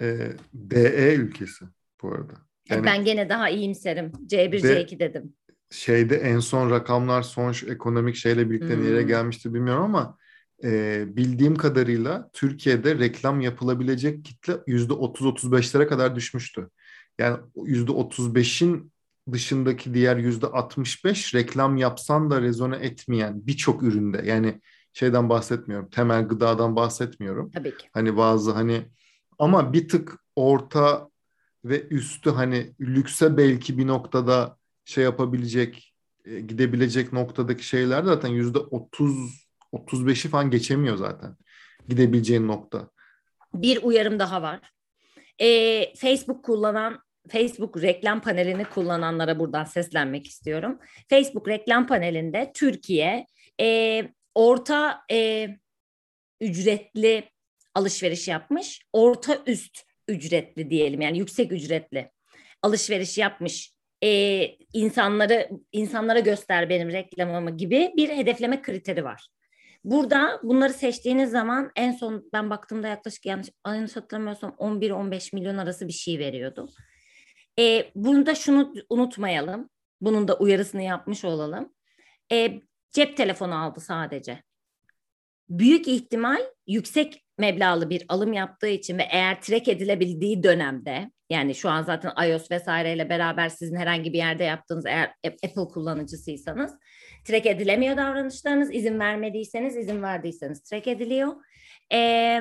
e, 0.00 0.30
DE 0.54 1.14
ülkesi 1.14 1.64
bu 2.02 2.08
arada. 2.08 2.32
Yani 2.70 2.86
ben 2.86 3.04
gene 3.04 3.28
daha 3.28 3.48
iyimserim. 3.50 4.12
C1, 4.26 4.52
Ve- 4.62 4.86
C2 4.86 4.98
dedim. 4.98 5.34
şeyde 5.70 6.16
en 6.16 6.38
son 6.38 6.70
rakamlar 6.70 7.22
son 7.22 7.54
ekonomik 7.68 8.16
şeyle 8.16 8.50
birlikte 8.50 8.76
Hmm. 8.76 8.84
nereye 8.84 9.02
gelmişti 9.02 9.54
bilmiyorum 9.54 9.84
ama 9.84 10.18
e, 10.64 11.04
bildiğim 11.16 11.56
kadarıyla 11.56 12.30
Türkiye'de 12.32 12.98
reklam 12.98 13.40
yapılabilecek 13.40 14.24
kitle 14.24 14.56
yüzde 14.66 14.92
30-35'lere 14.92 15.86
kadar 15.86 16.16
düşmüştü. 16.16 16.70
Yani 17.18 17.38
yüzde 17.64 17.92
35'in 17.92 18.92
dışındaki 19.32 19.94
diğer 19.94 20.16
yüzde 20.16 20.46
65 20.46 21.34
reklam 21.34 21.76
yapsan 21.76 22.30
da 22.30 22.42
rezone 22.42 22.76
etmeyen 22.76 23.46
birçok 23.46 23.82
üründe 23.82 24.22
yani 24.24 24.60
şeyden 24.92 25.28
bahsetmiyorum 25.28 25.90
temel 25.90 26.28
gıdadan 26.28 26.76
bahsetmiyorum. 26.76 27.50
Tabii 27.50 27.76
ki. 27.76 27.88
Hani 27.92 28.16
bazı 28.16 28.52
hani 28.52 28.88
ama 29.38 29.72
bir 29.72 29.88
tık 29.88 30.18
orta 30.36 31.08
ve 31.64 31.88
üstü 31.88 32.30
hani 32.30 32.74
lükse 32.80 33.36
belki 33.36 33.78
bir 33.78 33.86
noktada 33.86 34.58
şey 34.84 35.04
yapabilecek, 35.04 35.94
e, 36.24 36.40
gidebilecek 36.40 37.12
noktadaki 37.12 37.66
şeyler 37.66 38.02
zaten 38.04 38.28
yüzde 38.28 38.58
30 38.58 39.47
35'i 39.72 40.30
falan 40.30 40.50
geçemiyor 40.50 40.96
zaten. 40.96 41.36
Gidebileceğin 41.88 42.48
nokta. 42.48 42.90
Bir 43.54 43.82
uyarım 43.82 44.18
daha 44.18 44.42
var. 44.42 44.60
Ee, 45.40 45.94
Facebook 45.94 46.44
kullanan, 46.44 47.02
Facebook 47.28 47.82
reklam 47.82 48.20
panelini 48.20 48.64
kullananlara 48.64 49.38
buradan 49.38 49.64
seslenmek 49.64 50.26
istiyorum. 50.26 50.78
Facebook 51.10 51.48
reklam 51.48 51.86
panelinde 51.86 52.52
Türkiye 52.54 53.26
e, 53.60 54.02
orta 54.34 55.00
e, 55.10 55.48
ücretli 56.40 57.28
alışveriş 57.74 58.28
yapmış, 58.28 58.82
orta 58.92 59.38
üst 59.46 59.82
ücretli 60.08 60.70
diyelim 60.70 61.00
yani 61.00 61.18
yüksek 61.18 61.52
ücretli 61.52 62.10
alışveriş 62.62 63.18
yapmış 63.18 63.72
e, 64.04 64.42
insanları 64.72 65.50
insanlara 65.72 66.18
göster 66.18 66.68
benim 66.70 66.92
reklamımı 66.92 67.56
gibi 67.56 67.92
bir 67.96 68.08
hedefleme 68.08 68.62
kriteri 68.62 69.04
var. 69.04 69.28
Burada 69.84 70.40
bunları 70.42 70.72
seçtiğiniz 70.72 71.30
zaman 71.30 71.70
en 71.76 71.92
son 71.92 72.28
ben 72.32 72.50
baktığımda 72.50 72.88
yaklaşık 72.88 73.26
yanlış, 73.26 73.48
yanlış 73.66 73.96
hatırlamıyorsam 73.96 74.50
11-15 74.50 75.34
milyon 75.34 75.58
arası 75.58 75.88
bir 75.88 75.92
şey 75.92 76.18
veriyordu. 76.18 76.68
E, 77.58 77.90
bunda 77.94 78.34
şunu 78.34 78.74
unutmayalım. 78.90 79.70
Bunun 80.00 80.28
da 80.28 80.36
uyarısını 80.36 80.82
yapmış 80.82 81.24
olalım. 81.24 81.74
E, 82.32 82.60
cep 82.92 83.16
telefonu 83.16 83.62
aldı 83.64 83.80
sadece. 83.80 84.42
Büyük 85.48 85.88
ihtimal 85.88 86.40
yüksek 86.66 87.24
meblağlı 87.38 87.90
bir 87.90 88.04
alım 88.08 88.32
yaptığı 88.32 88.68
için 88.68 88.98
ve 88.98 89.08
eğer 89.10 89.40
track 89.40 89.68
edilebildiği 89.68 90.42
dönemde 90.42 91.10
yani 91.30 91.54
şu 91.54 91.70
an 91.70 91.82
zaten 91.82 92.26
iOS 92.26 92.50
vesaireyle 92.50 93.08
beraber 93.08 93.48
sizin 93.48 93.76
herhangi 93.76 94.12
bir 94.12 94.18
yerde 94.18 94.44
yaptığınız 94.44 94.86
eğer 94.86 95.14
Apple 95.26 95.68
kullanıcısıysanız 95.72 96.74
track 97.24 97.46
edilemiyor 97.46 97.96
davranışlarınız. 97.96 98.74
izin 98.74 99.00
vermediyseniz, 99.00 99.76
izin 99.76 100.02
verdiyseniz 100.02 100.62
track 100.62 100.88
ediliyor. 100.88 101.34
Ee, 101.92 102.40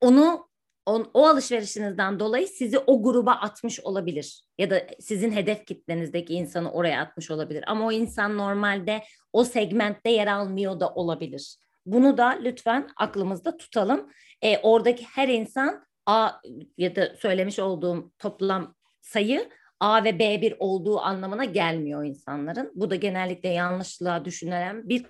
onu 0.00 0.48
on, 0.86 1.10
o 1.14 1.26
alışverişinizden 1.26 2.20
dolayı 2.20 2.48
sizi 2.48 2.78
o 2.78 3.02
gruba 3.02 3.32
atmış 3.32 3.80
olabilir. 3.80 4.42
Ya 4.58 4.70
da 4.70 4.86
sizin 5.00 5.30
hedef 5.32 5.66
kitlenizdeki 5.66 6.34
insanı 6.34 6.72
oraya 6.72 7.00
atmış 7.00 7.30
olabilir. 7.30 7.64
Ama 7.66 7.86
o 7.86 7.92
insan 7.92 8.38
normalde 8.38 9.02
o 9.32 9.44
segmentte 9.44 10.10
yer 10.10 10.26
almıyor 10.26 10.80
da 10.80 10.94
olabilir. 10.94 11.56
Bunu 11.92 12.18
da 12.18 12.28
lütfen 12.28 12.88
aklımızda 12.96 13.56
tutalım. 13.56 14.10
E, 14.42 14.58
oradaki 14.58 15.04
her 15.04 15.28
insan 15.28 15.86
A 16.06 16.30
ya 16.78 16.96
da 16.96 17.16
söylemiş 17.16 17.58
olduğum 17.58 18.12
toplam 18.18 18.74
sayı 19.00 19.48
A 19.80 20.04
ve 20.04 20.10
B1 20.10 20.56
olduğu 20.58 21.00
anlamına 21.00 21.44
gelmiyor 21.44 22.04
insanların. 22.04 22.72
Bu 22.74 22.90
da 22.90 22.94
genellikle 22.94 23.48
yanlışlığa 23.48 24.24
düşünülen 24.24 24.88
bir 24.88 25.06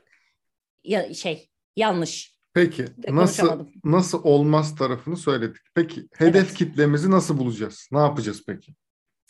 ya, 0.85 1.15
şey 1.15 1.51
yanlış. 1.77 2.39
Peki 2.55 2.85
nasıl 3.09 3.67
nasıl 3.85 4.25
olmaz 4.25 4.77
tarafını 4.77 5.17
söyledik. 5.17 5.63
Peki 5.75 6.09
hedef 6.15 6.47
evet. 6.47 6.55
kitlemizi 6.55 7.11
nasıl 7.11 7.39
bulacağız? 7.39 7.89
Ne 7.93 7.99
yapacağız 7.99 8.43
peki? 8.47 8.75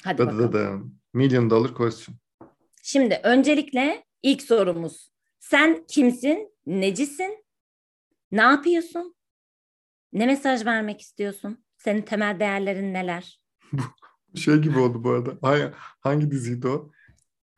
Hadi 0.04 0.18
da, 0.18 0.26
bakalım. 0.26 0.52
Da, 0.52 0.58
da. 0.58 0.78
Million 1.14 1.50
dollar 1.50 1.74
question. 1.74 2.16
Şimdi 2.82 3.20
öncelikle 3.22 4.04
ilk 4.22 4.42
sorumuz. 4.42 5.10
Sen 5.40 5.84
kimsin? 5.88 6.52
Necisin? 6.66 7.44
Ne 8.32 8.42
yapıyorsun? 8.42 9.14
Ne 10.12 10.26
mesaj 10.26 10.66
vermek 10.66 11.00
istiyorsun? 11.00 11.64
Senin 11.78 12.02
temel 12.02 12.40
değerlerin 12.40 12.94
neler? 12.94 13.40
şey 14.34 14.56
gibi 14.56 14.78
oldu 14.78 15.04
bu 15.04 15.10
arada. 15.10 15.38
Hangi, 15.42 15.72
hangi 16.00 16.30
diziydi 16.30 16.68
o? 16.68 16.90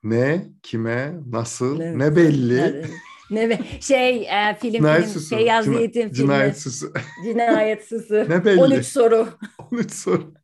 Ne, 0.03 0.51
kime, 0.63 1.15
nasıl, 1.27 1.79
ne, 1.79 1.99
ne 1.99 2.17
belli. 2.17 2.87
Ne 3.31 3.51
be, 3.51 3.59
şey 3.81 4.23
e, 4.23 4.57
film 4.61 4.73
cinayet 4.73 5.05
film 5.05 5.13
susu. 5.13 5.29
şey 5.29 5.45
yaz 5.45 5.65
Cina, 5.65 5.79
filmi. 5.79 6.13
Cinayet 6.13 6.59
susu. 6.59 6.93
Cinayet 7.25 7.85
susu. 7.89 8.15
ne 8.29 8.45
belli. 8.45 8.61
13 8.61 8.87
soru. 8.87 9.29
13 9.73 9.93
soru. 9.93 10.35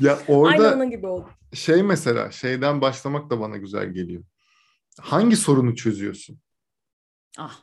Ya 0.00 0.18
orada 0.28 0.50
Aynı 0.50 0.74
onun 0.74 0.90
gibi 0.90 1.06
oldu. 1.06 1.28
Şey 1.52 1.82
mesela 1.82 2.30
şeyden 2.30 2.80
başlamak 2.80 3.30
da 3.30 3.40
bana 3.40 3.56
güzel 3.56 3.86
geliyor. 3.88 4.22
Hangi 5.00 5.36
sorunu 5.36 5.76
çözüyorsun? 5.76 6.40
Ah. 7.38 7.62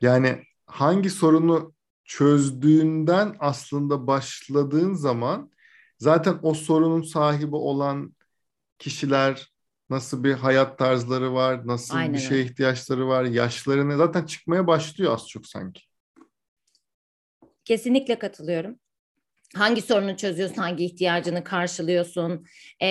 Yani 0.00 0.44
hangi 0.66 1.10
sorunu 1.10 1.74
çözdüğünden 2.04 3.36
aslında 3.38 4.06
başladığın 4.06 4.94
zaman 4.94 5.50
zaten 5.98 6.38
o 6.42 6.54
sorunun 6.54 7.02
sahibi 7.02 7.56
olan 7.56 8.14
kişiler 8.78 9.52
nasıl 9.90 10.24
bir 10.24 10.32
hayat 10.32 10.78
tarzları 10.78 11.34
var, 11.34 11.66
nasıl 11.66 11.96
Aynen 11.96 12.14
bir 12.14 12.18
şeye 12.18 12.44
ihtiyaçları 12.44 13.08
var, 13.08 13.24
yaşlarını 13.24 13.96
zaten 13.96 14.26
çıkmaya 14.26 14.66
başlıyor 14.66 15.12
az 15.12 15.28
çok 15.28 15.46
sanki. 15.46 15.82
Kesinlikle 17.64 18.18
katılıyorum. 18.18 18.78
Hangi 19.54 19.82
sorunu 19.82 20.16
çözüyorsun, 20.16 20.56
hangi 20.56 20.84
ihtiyacını 20.84 21.44
karşılıyorsun 21.44 22.46
ee, 22.82 22.86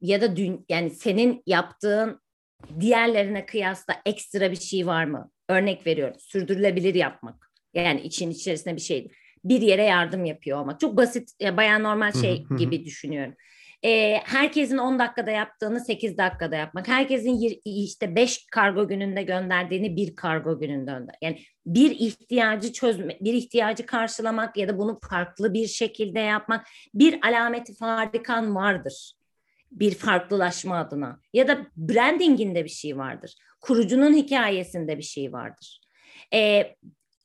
ya 0.00 0.20
da 0.20 0.36
dün 0.36 0.64
yani 0.68 0.90
senin 0.90 1.42
yaptığın 1.46 2.20
diğerlerine 2.80 3.46
kıyasla 3.46 3.94
ekstra 4.06 4.50
bir 4.50 4.56
şey 4.56 4.86
var 4.86 5.04
mı? 5.04 5.30
Örnek 5.48 5.86
veriyorum, 5.86 6.16
sürdürülebilir 6.18 6.94
yapmak. 6.94 7.50
Yani 7.74 8.00
için 8.00 8.30
içerisinde 8.30 8.76
bir 8.76 8.80
şeydi. 8.80 9.12
Bir 9.44 9.60
yere 9.60 9.82
yardım 9.82 10.24
yapıyor 10.24 10.60
olmak. 10.60 10.80
Çok 10.80 10.96
basit, 10.96 11.30
ya 11.40 11.56
bayağı 11.56 11.82
normal 11.82 12.12
şey 12.12 12.44
gibi 12.58 12.84
düşünüyorum. 12.84 13.34
Ee, 13.84 14.20
herkesin 14.24 14.78
10 14.78 14.98
dakikada 14.98 15.30
yaptığını 15.30 15.80
8 15.80 16.18
dakikada 16.18 16.56
yapmak. 16.56 16.88
Herkesin 16.88 17.60
işte 17.64 18.16
5 18.16 18.46
kargo 18.46 18.88
gününde 18.88 19.22
gönderdiğini 19.22 19.96
bir 19.96 20.16
kargo 20.16 20.58
gününde 20.58 20.92
gönder. 20.92 21.14
Yani 21.22 21.38
bir 21.66 21.90
ihtiyacı 21.90 22.72
çözme, 22.72 23.18
bir 23.20 23.34
ihtiyacı 23.34 23.86
karşılamak 23.86 24.56
ya 24.56 24.68
da 24.68 24.78
bunu 24.78 25.00
farklı 25.10 25.54
bir 25.54 25.66
şekilde 25.66 26.20
yapmak. 26.20 26.66
Bir 26.94 27.18
alameti 27.28 27.74
farikan 27.74 28.54
vardır. 28.54 29.12
Bir 29.70 29.94
farklılaşma 29.94 30.78
adına. 30.78 31.20
Ya 31.32 31.48
da 31.48 31.66
brandinginde 31.76 32.64
bir 32.64 32.70
şey 32.70 32.96
vardır. 32.96 33.34
Kurucunun 33.60 34.14
hikayesinde 34.14 34.98
bir 34.98 35.02
şey 35.02 35.32
vardır. 35.32 35.80
Ee, 36.34 36.76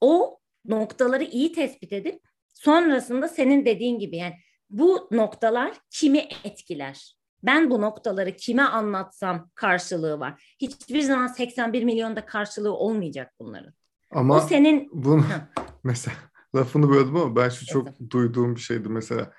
o 0.02 0.40
noktaları 0.66 1.24
iyi 1.24 1.52
tespit 1.54 1.94
edip 1.94 2.20
sonrasında 2.54 3.28
senin 3.28 3.66
dediğin 3.66 4.00
gibi 4.00 4.18
yani 4.18 4.36
bu 4.70 5.08
noktalar 5.12 5.74
kimi 5.90 6.28
etkiler? 6.44 7.16
Ben 7.44 7.70
bu 7.70 7.82
noktaları 7.82 8.36
kime 8.36 8.64
anlatsam 8.64 9.50
karşılığı 9.56 10.20
var. 10.20 10.56
Hiçbir 10.62 11.02
zaman 11.02 11.28
81 11.28 11.84
milyonda 11.84 12.26
karşılığı 12.26 12.74
olmayacak 12.74 13.34
bunların. 13.40 13.74
Ama 14.12 14.38
o 14.38 14.40
senin 14.40 14.90
bunu 14.94 15.26
mesela 15.84 16.18
lafını 16.56 16.90
böldüm 16.90 17.16
ama 17.16 17.36
ben 17.36 17.50
şu 17.50 17.66
çok 17.66 17.88
duyduğum 18.10 18.56
bir 18.56 18.62
şeydi 18.62 18.90
mesela. 18.90 19.34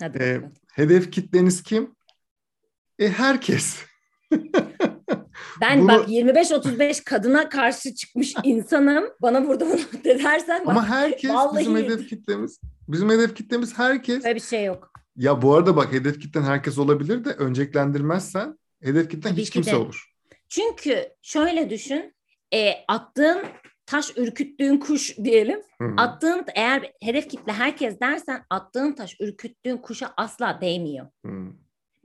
Hadi 0.00 0.18
ee, 0.18 0.40
hedef 0.72 1.10
kitleniz 1.12 1.62
kim? 1.62 1.96
E 2.98 3.08
herkes. 3.08 3.76
Ben 5.60 5.80
Bunu... 5.80 5.88
bak 5.88 6.08
25-35 6.08 7.04
kadına 7.04 7.48
karşı 7.48 7.94
çıkmış 7.94 8.34
insanım. 8.44 9.04
Bana 9.22 9.48
burada 9.48 9.66
bunu 9.66 9.78
dersen 10.04 10.66
bak, 10.66 10.70
Ama 10.70 10.88
herkes 10.88 11.30
vallahi... 11.30 11.60
bizim 11.60 11.76
hedef 11.76 12.08
kitlemiz. 12.08 12.60
Bizim 12.88 13.10
hedef 13.10 13.34
kitlemiz 13.34 13.78
herkes. 13.78 14.24
Böyle 14.24 14.34
bir 14.34 14.40
şey 14.40 14.64
yok. 14.64 14.92
Ya 15.16 15.42
bu 15.42 15.54
arada 15.54 15.76
bak 15.76 15.92
hedef 15.92 16.20
kitlen 16.20 16.42
herkes 16.42 16.78
olabilir 16.78 17.24
de 17.24 17.30
önceliklendirmezsen 17.30 18.58
hedef 18.82 19.10
kitlen 19.10 19.32
hiç 19.32 19.50
kimse 19.50 19.72
de. 19.72 19.76
olur. 19.76 20.14
Çünkü 20.48 21.08
şöyle 21.22 21.70
düşün. 21.70 22.14
E, 22.54 22.72
attığın 22.88 23.38
taş 23.86 24.12
ürküttüğün 24.16 24.76
kuş 24.76 25.18
diyelim. 25.18 25.60
Hı-hı. 25.80 25.94
Attığın 25.96 26.44
eğer 26.54 26.92
hedef 27.02 27.28
kitle 27.28 27.52
herkes 27.52 28.00
dersen 28.00 28.44
attığın 28.50 28.92
taş 28.92 29.16
ürküttüğün 29.20 29.76
kuşa 29.76 30.14
asla 30.16 30.58
değmiyor. 30.60 31.06
Hı-hı. 31.26 31.52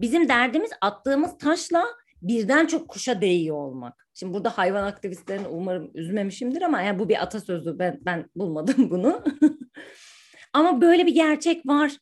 Bizim 0.04 0.30
derdimiz 0.30 0.72
attığımız 0.82 1.38
taşla 1.38 1.86
birden 2.22 2.66
çok 2.66 2.88
kuşa 2.90 3.22
değiyor 3.22 3.58
olmak. 3.58 4.08
Şimdi 4.14 4.34
burada 4.34 4.58
hayvan 4.58 4.84
aktivistlerini 4.84 5.48
umarım 5.48 5.92
üzmemişimdir 5.94 6.62
ama 6.62 6.82
yani 6.82 7.00
bu 7.00 7.10
bir 7.10 7.24
atasözü 7.24 7.80
ben 7.80 8.00
ben 8.02 8.30
bulmadım 8.36 8.76
bunu. 8.90 9.24
ama 10.54 10.82
böyle 10.82 11.06
bir 11.06 11.14
gerçek 11.14 11.66
var. 11.66 11.98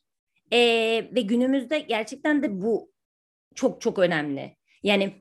Ee, 0.52 1.10
ve 1.14 1.20
günümüzde 1.20 1.78
gerçekten 1.78 2.42
de 2.42 2.62
bu 2.62 2.92
çok 3.54 3.80
çok 3.80 3.98
önemli. 3.98 4.56
Yani 4.82 5.20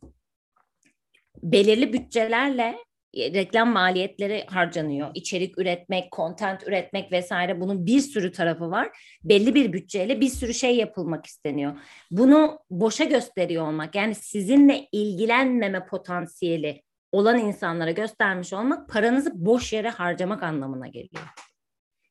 belirli 1.44 1.94
bütçelerle 1.94 2.78
reklam 3.16 3.72
maliyetleri 3.72 4.46
harcanıyor. 4.48 5.12
İçerik 5.14 5.58
üretmek, 5.58 6.12
content 6.12 6.68
üretmek 6.68 7.12
vesaire 7.12 7.62
bunun 7.62 7.86
bir 7.86 8.00
sürü 8.00 8.32
tarafı 8.32 8.72
var. 8.72 8.90
Belli 9.24 9.56
bir 9.56 9.74
bütçeyle 9.74 10.22
bir 10.22 10.30
sürü 10.30 10.54
şey 10.54 10.76
yapılmak 10.76 11.26
isteniyor. 11.26 11.74
Bunu 12.12 12.60
boşa 12.70 13.04
gösteriyor 13.04 13.68
olmak 13.68 13.96
yani 13.96 14.16
sizinle 14.16 14.88
ilgilenmeme 14.92 15.86
potansiyeli 15.86 16.82
olan 17.12 17.40
insanlara 17.40 17.92
göstermiş 17.92 18.54
olmak 18.54 18.90
paranızı 18.90 19.32
boş 19.46 19.74
yere 19.74 19.90
harcamak 19.90 20.44
anlamına 20.44 20.88
geliyor. 20.88 21.24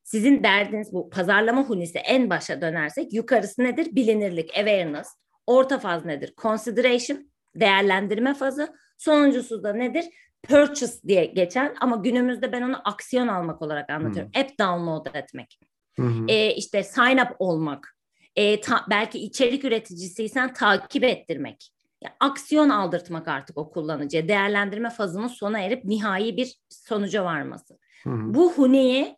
Sizin 0.03 0.43
derdiniz 0.43 0.93
bu 0.93 1.09
pazarlama 1.09 1.63
hunisi 1.63 1.97
en 1.97 2.29
başa 2.29 2.61
dönersek 2.61 3.13
yukarısı 3.13 3.63
nedir? 3.63 3.87
Bilinirlik, 3.91 4.49
awareness. 4.49 5.07
Orta 5.47 5.79
faz 5.79 6.05
nedir? 6.05 6.33
Consideration, 6.37 7.31
değerlendirme 7.55 8.33
fazı. 8.33 8.75
Sonuncusu 8.97 9.63
da 9.63 9.73
nedir? 9.73 10.05
Purchase 10.43 11.07
diye 11.07 11.25
geçen 11.25 11.75
ama 11.81 11.95
günümüzde 11.95 12.51
ben 12.51 12.61
onu 12.61 12.81
aksiyon 12.85 13.27
almak 13.27 13.61
olarak 13.61 13.89
anlatıyorum. 13.89 14.31
Hmm. 14.35 14.41
App 14.41 14.59
download 14.59 15.05
etmek. 15.13 15.59
Hmm. 15.95 16.29
E, 16.29 16.55
işte 16.55 16.83
sign 16.83 17.17
up 17.17 17.35
olmak. 17.39 17.97
E, 18.35 18.61
ta, 18.61 18.85
belki 18.89 19.19
içerik 19.19 19.65
üreticisiysen 19.65 20.53
takip 20.53 21.03
ettirmek. 21.03 21.71
Yani 22.03 22.13
aksiyon 22.19 22.69
aldırtmak 22.69 23.27
artık 23.27 23.57
o 23.57 23.71
kullanıcıya. 23.71 24.27
Değerlendirme 24.27 24.89
fazının 24.89 25.27
sona 25.27 25.59
erip 25.59 25.85
nihai 25.85 26.37
bir 26.37 26.55
sonuca 26.69 27.23
varması. 27.25 27.79
Hmm. 28.03 28.33
Bu 28.33 28.53
huneyi 28.53 29.17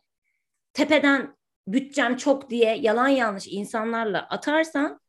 tepeden 0.74 1.36
bütçem 1.68 2.18
çok 2.18 2.50
diye 2.50 2.78
yalan 2.82 3.08
yanlış 3.08 3.48
insanlarla 3.48 4.20
atarsan 4.20 5.00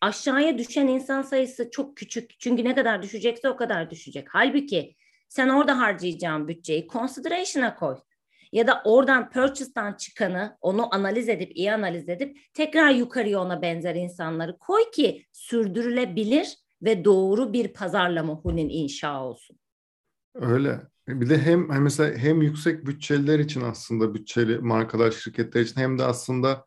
aşağıya 0.00 0.58
düşen 0.58 0.86
insan 0.86 1.22
sayısı 1.22 1.70
çok 1.70 1.96
küçük. 1.96 2.40
Çünkü 2.40 2.64
ne 2.64 2.74
kadar 2.74 3.02
düşecekse 3.02 3.48
o 3.48 3.56
kadar 3.56 3.90
düşecek. 3.90 4.28
Halbuki 4.30 4.96
sen 5.34 5.48
orada 5.48 5.78
harcayacağın 5.78 6.48
bütçeyi 6.48 6.88
consideration'a 6.88 7.74
koy. 7.74 7.96
Ya 8.52 8.66
da 8.66 8.82
oradan 8.84 9.30
purchase'dan 9.30 9.92
çıkanı 9.92 10.56
onu 10.60 10.94
analiz 10.94 11.28
edip 11.28 11.56
iyi 11.56 11.72
analiz 11.72 12.08
edip 12.08 12.38
tekrar 12.54 12.90
yukarıya 12.90 13.40
ona 13.40 13.62
benzer 13.62 13.94
insanları 13.94 14.58
koy 14.58 14.90
ki 14.90 15.26
sürdürülebilir 15.32 16.56
ve 16.82 17.04
doğru 17.04 17.52
bir 17.52 17.68
pazarlama 17.68 18.34
hunin 18.34 18.68
inşa 18.68 19.24
olsun. 19.24 19.58
Öyle. 20.34 20.80
Bir 21.08 21.28
de 21.28 21.38
hem 21.38 21.68
hani 21.68 21.80
mesela 21.80 22.18
hem 22.18 22.42
yüksek 22.42 22.86
bütçeliler 22.86 23.38
için 23.38 23.60
aslında 23.60 24.14
bütçeli 24.14 24.58
markalar 24.58 25.10
şirketler 25.10 25.60
için 25.60 25.80
hem 25.80 25.98
de 25.98 26.04
aslında 26.04 26.64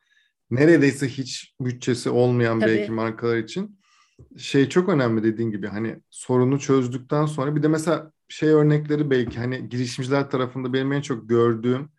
neredeyse 0.52 1.08
hiç 1.08 1.56
bütçesi 1.62 2.10
olmayan 2.10 2.60
Tabii. 2.60 2.72
belki 2.72 2.92
markalar 2.92 3.38
için 3.38 3.80
şey 4.38 4.70
çok 4.70 4.90
önemli 4.90 5.24
dediğin 5.24 5.52
gibi 5.52 5.68
hani 5.68 6.02
sorunu 6.10 6.60
çözdükten 6.60 7.26
sonra 7.26 7.56
bir 7.56 7.64
de 7.64 7.68
mesela 7.68 8.12
şey 8.30 8.50
örnekleri 8.50 9.10
belki 9.10 9.40
hani 9.40 9.70
girişimciler 9.70 10.30
tarafında 10.30 10.74
benim 10.74 10.92
en 10.94 11.02
çok 11.02 11.30
gördüğüm 11.30 11.90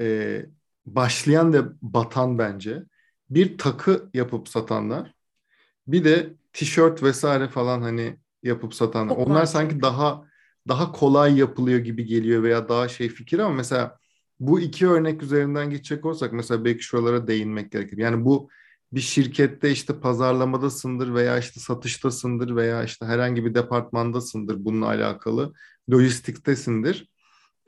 e, 0.00 0.40
başlayan 0.86 1.52
ve 1.52 1.62
batan 1.82 2.38
bence 2.38 2.82
bir 3.30 3.58
takı 3.58 4.10
yapıp 4.14 4.48
satanlar 4.48 5.14
bir 5.86 6.04
de 6.04 6.34
tişört 6.52 7.02
vesaire 7.02 7.48
falan 7.48 7.82
hani 7.82 8.16
yapıp 8.42 8.74
satanlar. 8.74 9.14
Çok 9.14 9.26
Onlar 9.26 9.40
var 9.40 9.46
sanki 9.46 9.82
daha 9.82 10.24
daha 10.68 10.92
kolay 10.92 11.38
yapılıyor 11.38 11.78
gibi 11.78 12.04
geliyor 12.04 12.42
veya 12.42 12.68
daha 12.68 12.88
şey 12.88 13.08
fikir 13.08 13.38
ama 13.38 13.54
mesela 13.54 13.98
bu 14.40 14.60
iki 14.60 14.88
örnek 14.88 15.22
üzerinden 15.22 15.70
geçecek 15.70 16.04
olsak 16.04 16.32
mesela 16.32 16.64
belki 16.64 16.82
şuralara 16.82 17.26
değinmek 17.26 17.72
gerekir. 17.72 17.98
Yani 17.98 18.24
bu 18.24 18.50
bir 18.92 19.00
şirkette 19.00 19.70
işte 19.70 20.00
pazarlamadasındır 20.00 21.14
veya 21.14 21.38
işte 21.38 21.60
satıştasındır 21.60 22.56
veya 22.56 22.84
işte 22.84 23.06
herhangi 23.06 23.44
bir 23.44 23.54
departmandasındır 23.54 24.64
bununla 24.64 24.86
alakalı. 24.86 25.52
Lojistiktesindir. 25.90 27.08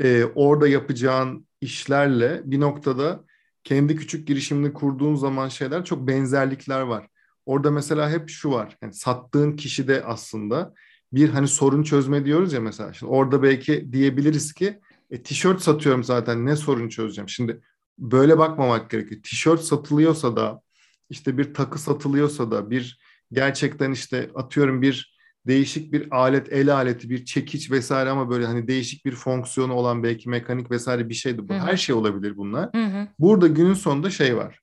Ee, 0.02 0.24
orada 0.34 0.68
yapacağın 0.68 1.46
işlerle 1.60 2.42
bir 2.44 2.60
noktada 2.60 3.24
kendi 3.64 3.96
küçük 3.96 4.28
girişimini 4.28 4.72
kurduğun 4.72 5.14
zaman 5.14 5.48
şeyler 5.48 5.84
çok 5.84 6.08
benzerlikler 6.08 6.80
var. 6.80 7.08
Orada 7.46 7.70
mesela 7.70 8.10
hep 8.10 8.28
şu 8.28 8.50
var. 8.50 8.78
Yani 8.82 8.94
sattığın 8.94 9.56
kişi 9.56 9.88
de 9.88 10.04
aslında 10.04 10.74
bir 11.12 11.28
hani 11.28 11.48
sorun 11.48 11.82
çözme 11.82 12.24
diyoruz 12.24 12.52
ya 12.52 12.60
mesela. 12.60 12.92
Şimdi 12.92 13.12
orada 13.12 13.42
belki 13.42 13.92
diyebiliriz 13.92 14.52
ki 14.52 14.80
e, 15.10 15.22
tişört 15.22 15.62
satıyorum 15.62 16.04
zaten 16.04 16.46
ne 16.46 16.56
sorun 16.56 16.88
çözeceğim. 16.88 17.28
Şimdi 17.28 17.60
böyle 17.98 18.38
bakmamak 18.38 18.90
gerekiyor. 18.90 19.22
Tişört 19.22 19.60
satılıyorsa 19.60 20.36
da 20.36 20.62
işte 21.10 21.38
bir 21.38 21.54
takı 21.54 21.78
satılıyorsa 21.78 22.50
da 22.50 22.70
bir 22.70 22.98
gerçekten 23.32 23.92
işte 23.92 24.30
atıyorum 24.34 24.82
bir 24.82 25.16
değişik 25.46 25.92
bir 25.92 26.16
alet, 26.16 26.52
el 26.52 26.74
aleti, 26.74 27.10
bir 27.10 27.24
çekiç 27.24 27.70
vesaire 27.70 28.10
ama 28.10 28.30
böyle 28.30 28.46
hani 28.46 28.68
değişik 28.68 29.04
bir 29.04 29.12
fonksiyonu 29.12 29.72
olan 29.72 30.02
belki 30.02 30.28
mekanik 30.28 30.70
vesaire 30.70 31.08
bir 31.08 31.14
şeydi 31.14 31.48
bu. 31.48 31.54
Hı 31.54 31.58
hı. 31.58 31.62
Her 31.62 31.76
şey 31.76 31.94
olabilir 31.94 32.36
bunlar. 32.36 32.70
Hı 32.74 32.84
hı. 32.84 33.08
Burada 33.18 33.46
günün 33.46 33.74
sonunda 33.74 34.10
şey 34.10 34.36
var. 34.36 34.60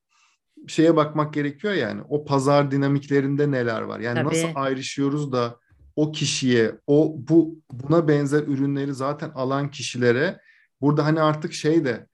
Şeye 0.68 0.96
bakmak 0.96 1.34
gerekiyor 1.34 1.74
yani. 1.74 2.02
O 2.10 2.26
pazar 2.26 2.72
dinamiklerinde 2.72 3.52
neler 3.52 3.82
var? 3.82 4.00
Yani 4.00 4.16
Tabii. 4.16 4.28
nasıl 4.28 4.48
ayrışıyoruz 4.56 5.32
da 5.32 5.60
o 5.96 6.12
kişiye, 6.12 6.76
o 6.88 7.16
bu 7.18 7.60
buna 7.72 8.08
benzer 8.08 8.44
ürünleri 8.44 8.94
zaten 8.94 9.30
alan 9.30 9.72
kişilere 9.72 10.40
burada 10.82 11.06
hani 11.06 11.22
artık 11.22 11.54
şey 11.54 11.86
de 11.86 12.08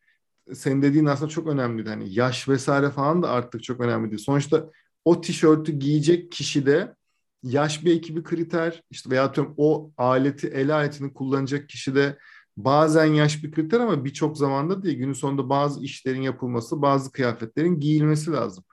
senin 0.53 0.81
dediğin 0.81 1.05
aslında 1.05 1.29
çok 1.29 1.47
önemliydi. 1.47 1.89
Hani 1.89 2.13
yaş 2.13 2.49
vesaire 2.49 2.89
falan 2.89 3.23
da 3.23 3.29
artık 3.29 3.63
çok 3.63 3.79
önemli 3.79 4.11
değil. 4.11 4.23
Sonuçta 4.23 4.69
o 5.05 5.21
tişörtü 5.21 5.71
giyecek 5.71 6.31
kişi 6.31 6.65
de 6.65 6.95
yaş 7.43 7.85
bir 7.85 7.95
ekibi 7.95 8.23
kriter 8.23 8.83
işte 8.89 9.09
veya 9.09 9.23
atıyorum 9.23 9.53
o 9.57 9.91
aleti 9.97 10.47
el 10.47 10.75
aletini 10.75 11.13
kullanacak 11.13 11.69
kişi 11.69 11.95
de 11.95 12.17
bazen 12.57 13.05
yaş 13.05 13.43
bir 13.43 13.51
kriter 13.51 13.79
ama 13.79 14.05
birçok 14.05 14.37
zamanda 14.37 14.83
değil. 14.83 14.97
Günün 14.97 15.13
sonunda 15.13 15.49
bazı 15.49 15.83
işlerin 15.83 16.21
yapılması, 16.21 16.81
bazı 16.81 17.11
kıyafetlerin 17.11 17.79
giyilmesi 17.79 18.31
lazım. 18.31 18.63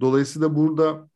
Dolayısıyla 0.00 0.56
burada 0.56 1.08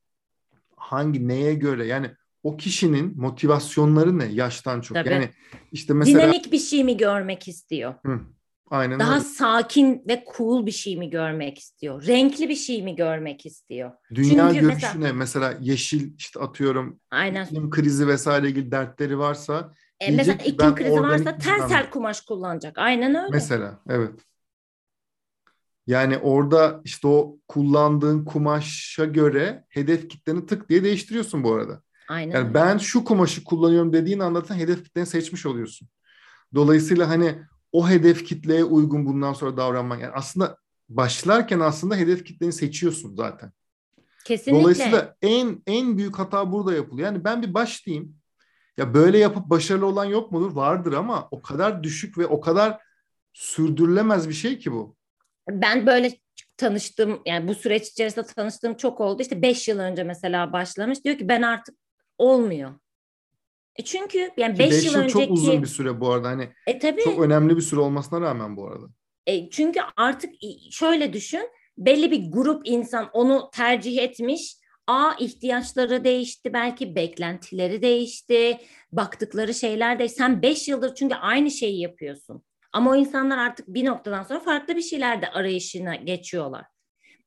hangi 0.77 1.29
neye 1.29 1.55
göre 1.55 1.87
yani 1.87 2.11
o 2.43 2.57
kişinin 2.57 3.21
motivasyonları 3.21 4.19
ne 4.19 4.25
yaştan 4.25 4.81
çok. 4.81 4.95
Tabii. 4.95 5.09
Yani 5.09 5.31
işte 5.73 5.95
mesela 5.95 6.23
Dinamik 6.23 6.53
bir 6.53 6.59
şey 6.59 6.85
mi 6.85 6.97
görmek 6.97 7.49
istiyor? 7.49 7.95
Hı, 8.07 8.21
aynen 8.71 8.99
Daha 9.01 9.15
öyle. 9.15 9.25
sakin 9.25 10.03
ve 10.09 10.25
cool 10.37 10.67
bir 10.67 10.71
şey 10.71 10.97
mi 10.97 11.11
görmek 11.11 11.59
istiyor? 11.59 12.07
Renkli 12.07 12.49
bir 12.49 12.57
şey 12.57 12.83
mi 12.83 12.97
görmek 12.97 13.47
istiyor? 13.47 13.91
Dünya 14.15 14.49
Çünkü 14.53 14.61
görüşüne 14.61 14.93
mesela- 15.13 15.13
mesela, 15.13 15.55
yeşil 15.61 16.13
işte 16.19 16.41
atıyorum 16.41 17.01
Aynen. 17.11 17.45
iklim 17.45 17.71
krizi 17.71 18.09
vesaire 18.09 18.49
ilgili 18.49 18.71
dertleri 18.71 19.19
varsa 19.19 19.73
E, 20.01 20.11
mesela 20.11 20.45
iklim 20.45 20.75
krizi 20.75 21.03
varsa 21.03 21.39
tensel 21.39 21.91
kumaş 21.91 22.21
kullanacak. 22.21 22.79
Aynen 22.79 23.15
öyle. 23.15 23.29
Mesela 23.33 23.81
evet. 23.89 24.21
Yani 25.87 26.19
orada 26.19 26.81
işte 26.85 27.09
o 27.09 27.39
kullandığın 27.49 28.25
kumaşa 28.25 29.05
göre 29.05 29.65
hedef 29.69 30.09
kitleni 30.09 30.47
tık 30.47 30.69
diye 30.69 30.85
değiştiriyorsun 30.85 31.45
bu 31.45 31.55
arada. 31.55 31.83
Aynen 32.09 32.35
Yani 32.35 32.55
ben 32.55 32.79
şu 32.79 33.05
kumaşı 33.05 33.45
kullanıyorum 33.45 33.93
dediğin 33.93 34.19
anda 34.19 34.45
sen 34.45 34.55
hedef 34.55 34.85
kitleni 34.85 35.07
seçmiş 35.07 35.47
oluyorsun. 35.47 35.89
Dolayısıyla 36.55 37.09
hani 37.09 37.39
o 37.73 37.89
hedef 37.89 38.25
kitleye 38.25 38.65
uygun 38.65 39.07
bundan 39.07 39.33
sonra 39.33 39.57
davranmak. 39.57 40.01
Yani 40.01 40.13
aslında 40.15 40.57
başlarken 40.89 41.61
aslında 41.61 41.97
hedef 41.97 42.25
kitleni 42.25 42.53
seçiyorsun 42.53 43.15
zaten. 43.17 43.53
Kesinlikle. 44.25 44.63
Dolayısıyla 44.63 45.17
en 45.23 45.63
en 45.67 45.99
büyük 45.99 46.19
hata 46.19 46.53
burada 46.53 46.75
yapılıyor. 46.75 47.07
Yani 47.07 47.25
ben 47.25 47.43
bir 47.43 47.55
başlayayım. 47.55 48.15
Ya 48.77 48.95
böyle 48.95 49.19
yapıp 49.19 49.47
başarılı 49.47 49.87
olan 49.87 50.05
yok 50.05 50.33
mudur? 50.33 50.53
Vardır 50.53 50.93
ama 50.93 51.29
o 51.31 51.43
kadar 51.43 51.83
düşük 51.83 52.19
ve 52.19 52.27
o 52.27 52.41
kadar 52.41 52.81
sürdürülemez 53.33 54.29
bir 54.29 54.35
şey 54.35 54.59
ki 54.59 54.73
bu. 54.73 54.97
Ben 55.51 55.87
böyle 55.87 56.19
tanıştığım 56.57 57.23
yani 57.27 57.49
bu 57.49 57.55
süreç 57.55 57.89
içerisinde 57.89 58.27
tanıştığım 58.27 58.75
çok 58.75 59.01
oldu. 59.01 59.23
İşte 59.23 59.43
5 59.43 59.69
yıl 59.69 59.79
önce 59.79 60.05
mesela 60.05 60.53
başlamış. 60.53 61.05
Diyor 61.05 61.19
ki 61.19 61.29
ben 61.29 61.43
artık 61.43 61.75
olmuyor. 62.19 62.75
E 63.81 63.85
çünkü 63.85 64.31
yani 64.37 64.59
5 64.59 64.71
5 64.71 64.85
yıl, 64.85 64.95
yıl 64.95 65.09
çok 65.09 65.23
önceki 65.23 65.33
uzun 65.33 65.63
bir 65.63 65.67
süre 65.67 66.01
bu 66.01 66.13
arada. 66.13 66.29
Hani 66.29 66.49
e 66.67 66.79
tabii 66.79 67.03
çok 67.03 67.21
önemli 67.21 67.57
bir 67.57 67.63
süre 67.63 67.81
olmasına 67.81 68.21
rağmen 68.21 68.57
bu 68.57 68.67
arada. 68.67 68.87
E, 69.27 69.51
çünkü 69.51 69.81
artık 69.97 70.35
şöyle 70.71 71.13
düşün, 71.13 71.49
belli 71.79 72.11
bir 72.11 72.33
grup 72.33 72.63
insan 72.65 73.11
onu 73.13 73.51
tercih 73.53 73.99
etmiş. 73.99 74.57
A 74.87 75.13
ihtiyaçları 75.19 76.05
değişti, 76.05 76.53
belki 76.53 76.95
beklentileri 76.95 77.83
değişti, 77.83 78.59
baktıkları 78.93 79.55
şeyler 79.55 79.99
değişti. 79.99 80.19
Sen 80.19 80.43
5 80.43 80.69
yıldır 80.69 80.95
çünkü 80.95 81.15
aynı 81.15 81.51
şeyi 81.51 81.81
yapıyorsun. 81.81 82.43
Ama 82.73 82.91
o 82.91 82.97
insanlar 82.97 83.39
artık 83.39 83.69
bir 83.69 83.85
noktadan 83.85 84.23
sonra 84.23 84.41
farklı 84.41 84.77
bir 84.77 84.83
şeyler 84.83 85.23
de 85.23 85.31
arayışına 85.31 85.95
geçiyorlar. 85.95 86.65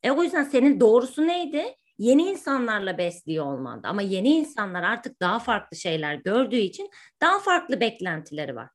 E 0.04 0.12
o 0.12 0.24
yüzden 0.24 0.44
senin 0.44 0.80
doğrusu 0.80 1.28
neydi? 1.28 1.63
Yeni 1.97 2.23
insanlarla 2.29 2.97
besliyor 2.97 3.45
olmandı. 3.45 3.88
Ama 3.88 4.01
yeni 4.01 4.29
insanlar 4.29 4.84
artık 4.84 5.21
daha 5.21 5.39
farklı 5.39 5.77
şeyler 5.77 6.15
gördüğü 6.15 6.56
için 6.56 6.89
daha 7.21 7.39
farklı 7.39 7.79
beklentileri 7.79 8.56
var. 8.56 8.69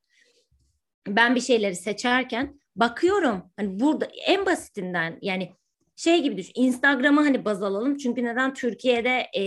Ben 1.08 1.34
bir 1.34 1.40
şeyleri 1.40 1.76
seçerken 1.76 2.60
bakıyorum 2.76 3.52
hani 3.56 3.80
burada 3.80 4.08
en 4.26 4.46
basitinden 4.46 5.18
yani 5.22 5.54
şey 5.96 6.22
gibi 6.22 6.36
düşün 6.36 6.52
Instagram'ı 6.54 7.20
hani 7.20 7.44
baz 7.44 7.62
alalım 7.62 7.96
çünkü 7.96 8.24
neden 8.24 8.54
Türkiye'de 8.54 9.26
e, 9.36 9.42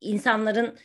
insanların 0.00 0.78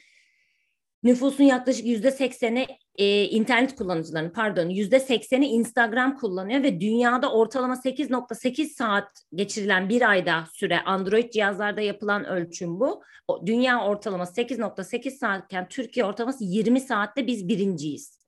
nüfusun 1.03 1.43
yaklaşık 1.43 1.85
yüzde 1.85 2.11
sekseni 2.11 2.67
e, 2.95 3.23
internet 3.23 3.75
kullanıcılarının 3.75 4.29
pardon 4.29 4.69
yüzde 4.69 4.99
sekseni 4.99 5.47
Instagram 5.47 6.17
kullanıyor 6.17 6.63
ve 6.63 6.81
dünyada 6.81 7.31
ortalama 7.31 7.73
8.8 7.73 8.65
saat 8.65 9.11
geçirilen 9.35 9.89
bir 9.89 10.09
ayda 10.09 10.45
süre 10.53 10.81
Android 10.81 11.31
cihazlarda 11.31 11.81
yapılan 11.81 12.25
ölçüm 12.25 12.79
bu. 12.79 13.03
O, 13.27 13.47
dünya 13.47 13.85
ortalaması 13.85 14.41
8.8 14.41 15.11
saatken 15.11 15.67
Türkiye 15.67 16.05
ortalaması 16.05 16.43
20 16.43 16.79
saatte 16.81 17.27
biz 17.27 17.47
birinciyiz. 17.47 18.21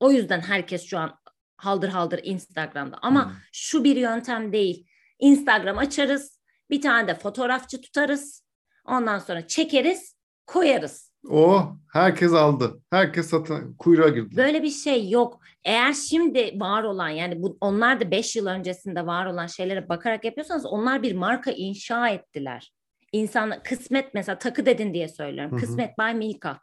O 0.00 0.12
yüzden 0.12 0.40
herkes 0.40 0.86
şu 0.86 0.98
an 0.98 1.18
haldır 1.56 1.88
haldır 1.88 2.20
Instagram'da. 2.22 2.98
Ama 3.02 3.24
Hmm. 3.24 3.32
şu 3.52 3.84
bir 3.84 3.96
yöntem 3.96 4.52
değil. 4.52 4.86
Instagram 5.18 5.78
açarız, 5.78 6.40
bir 6.70 6.80
tane 6.80 7.08
de 7.08 7.14
fotoğrafçı 7.14 7.80
tutarız. 7.80 8.44
Ondan 8.84 9.18
sonra 9.18 9.46
çekeriz, 9.46 10.16
koyarız. 10.46 11.11
Oh 11.30 11.76
herkes 11.92 12.32
aldı. 12.32 12.80
Herkes 12.90 13.30
satın 13.30 13.74
kuyruğa 13.78 14.08
girdi. 14.08 14.36
Böyle 14.36 14.62
bir 14.62 14.70
şey 14.70 15.10
yok. 15.10 15.40
Eğer 15.64 15.92
şimdi 15.92 16.60
var 16.60 16.82
olan 16.82 17.08
yani 17.08 17.42
bu 17.42 17.58
onlar 17.60 18.00
da 18.00 18.10
5 18.10 18.36
yıl 18.36 18.46
öncesinde 18.46 19.06
var 19.06 19.26
olan 19.26 19.46
şeylere 19.46 19.88
bakarak 19.88 20.24
yapıyorsanız 20.24 20.66
onlar 20.66 21.02
bir 21.02 21.14
marka 21.14 21.50
inşa 21.50 22.08
ettiler. 22.08 22.72
İnsan 23.12 23.62
kısmet 23.64 24.14
mesela 24.14 24.38
takı 24.38 24.66
dedin 24.66 24.94
diye 24.94 25.08
söylüyorum. 25.08 25.52
Hı 25.52 25.56
hı. 25.56 25.60
Kısmet 25.60 25.98
by 25.98 26.14
Milka. 26.14 26.60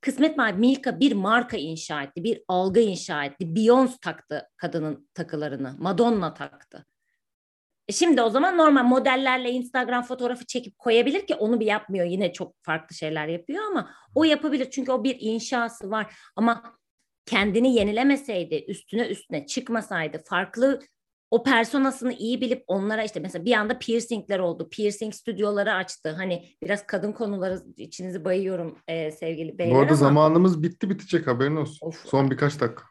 Kısmet 0.00 0.38
by 0.38 0.52
Milka 0.56 1.00
bir 1.00 1.12
marka 1.12 1.56
inşa 1.56 2.02
etti, 2.02 2.24
bir 2.24 2.42
algı 2.48 2.80
inşa 2.80 3.24
etti. 3.24 3.44
Beyoncé 3.44 4.00
taktı 4.00 4.48
kadının 4.56 5.08
takılarını, 5.14 5.76
Madonna 5.78 6.34
taktı. 6.34 6.86
E 7.88 7.92
şimdi 7.92 8.22
o 8.22 8.30
zaman 8.30 8.58
normal 8.58 8.84
modellerle 8.84 9.50
Instagram 9.50 10.02
fotoğrafı 10.02 10.46
çekip 10.46 10.78
koyabilir 10.78 11.26
ki 11.26 11.34
onu 11.34 11.60
bir 11.60 11.66
yapmıyor. 11.66 12.06
Yine 12.06 12.32
çok 12.32 12.54
farklı 12.62 12.96
şeyler 12.96 13.28
yapıyor 13.28 13.64
ama 13.70 13.90
o 14.14 14.24
yapabilir 14.24 14.70
çünkü 14.70 14.92
o 14.92 15.04
bir 15.04 15.16
inşası 15.20 15.90
var. 15.90 16.14
Ama 16.36 16.62
kendini 17.26 17.74
yenilemeseydi, 17.74 18.64
üstüne 18.68 19.06
üstüne 19.06 19.46
çıkmasaydı, 19.46 20.22
farklı 20.24 20.80
o 21.30 21.42
personasını 21.42 22.12
iyi 22.12 22.40
bilip 22.40 22.64
onlara 22.66 23.04
işte 23.04 23.20
mesela 23.20 23.44
bir 23.44 23.52
anda 23.52 23.78
piercingler 23.78 24.38
oldu. 24.38 24.68
Piercing 24.70 25.14
stüdyoları 25.14 25.74
açtı. 25.74 26.10
Hani 26.10 26.48
biraz 26.62 26.86
kadın 26.86 27.12
konuları 27.12 27.62
içinizi 27.76 28.24
bayıyorum 28.24 28.78
e, 28.88 29.10
sevgili 29.10 29.58
beyler 29.58 29.74
Bu 29.74 29.78
arada 29.78 29.92
ama. 29.92 29.96
zamanımız 29.96 30.62
bitti 30.62 30.90
bitecek 30.90 31.26
haberin 31.26 31.56
olsun. 31.56 31.86
Of. 31.86 32.06
Son 32.08 32.30
birkaç 32.30 32.60
dakika. 32.60 32.82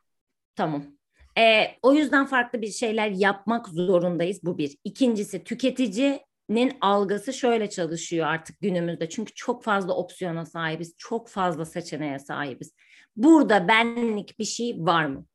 Tamam. 0.56 0.86
E, 1.38 1.67
o 1.82 1.94
yüzden 1.94 2.26
farklı 2.26 2.62
bir 2.62 2.72
şeyler 2.72 3.10
yapmak 3.10 3.67
zorundayız. 3.67 4.39
Bu 4.44 4.58
bir. 4.58 4.78
İkincisi 4.84 5.44
tüketicinin 5.44 6.78
algısı 6.82 7.34
şöyle 7.34 7.70
çalışıyor 7.70 8.28
artık 8.28 8.62
günümüzde. 8.62 9.10
Çünkü 9.10 9.34
çok 9.34 9.63
fazla 9.63 9.94
opsiyona 9.94 10.46
sahibiz. 10.46 10.96
Çok 10.98 11.30
fazla 11.30 11.65
seçeneğe 11.65 12.20
sahibiz. 12.20 12.74
Burada 13.15 13.67
benlik 13.67 14.39
bir 14.39 14.46
şey 14.46 14.76
var 14.80 15.06
mı? 15.06 15.26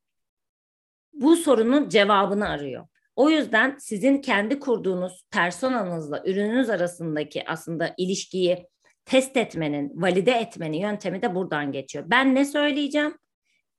Bu 1.13 1.35
sorunun 1.35 1.89
cevabını 1.89 2.49
arıyor. 2.49 2.87
O 3.15 3.29
yüzden 3.29 3.77
sizin 3.79 4.17
kendi 4.17 4.59
kurduğunuz 4.59 5.25
personanızla 5.31 6.23
ürününüz 6.25 6.69
arasındaki 6.69 7.43
aslında 7.47 7.93
ilişkiyi 7.97 8.67
test 9.05 9.37
etmenin, 9.37 10.01
valide 10.01 10.31
etmenin 10.31 10.77
yöntemi 10.77 11.21
de 11.21 11.35
buradan 11.35 11.71
geçiyor. 11.71 12.05
Ben 12.07 12.35
ne 12.35 12.45
söyleyeceğim? 12.45 13.17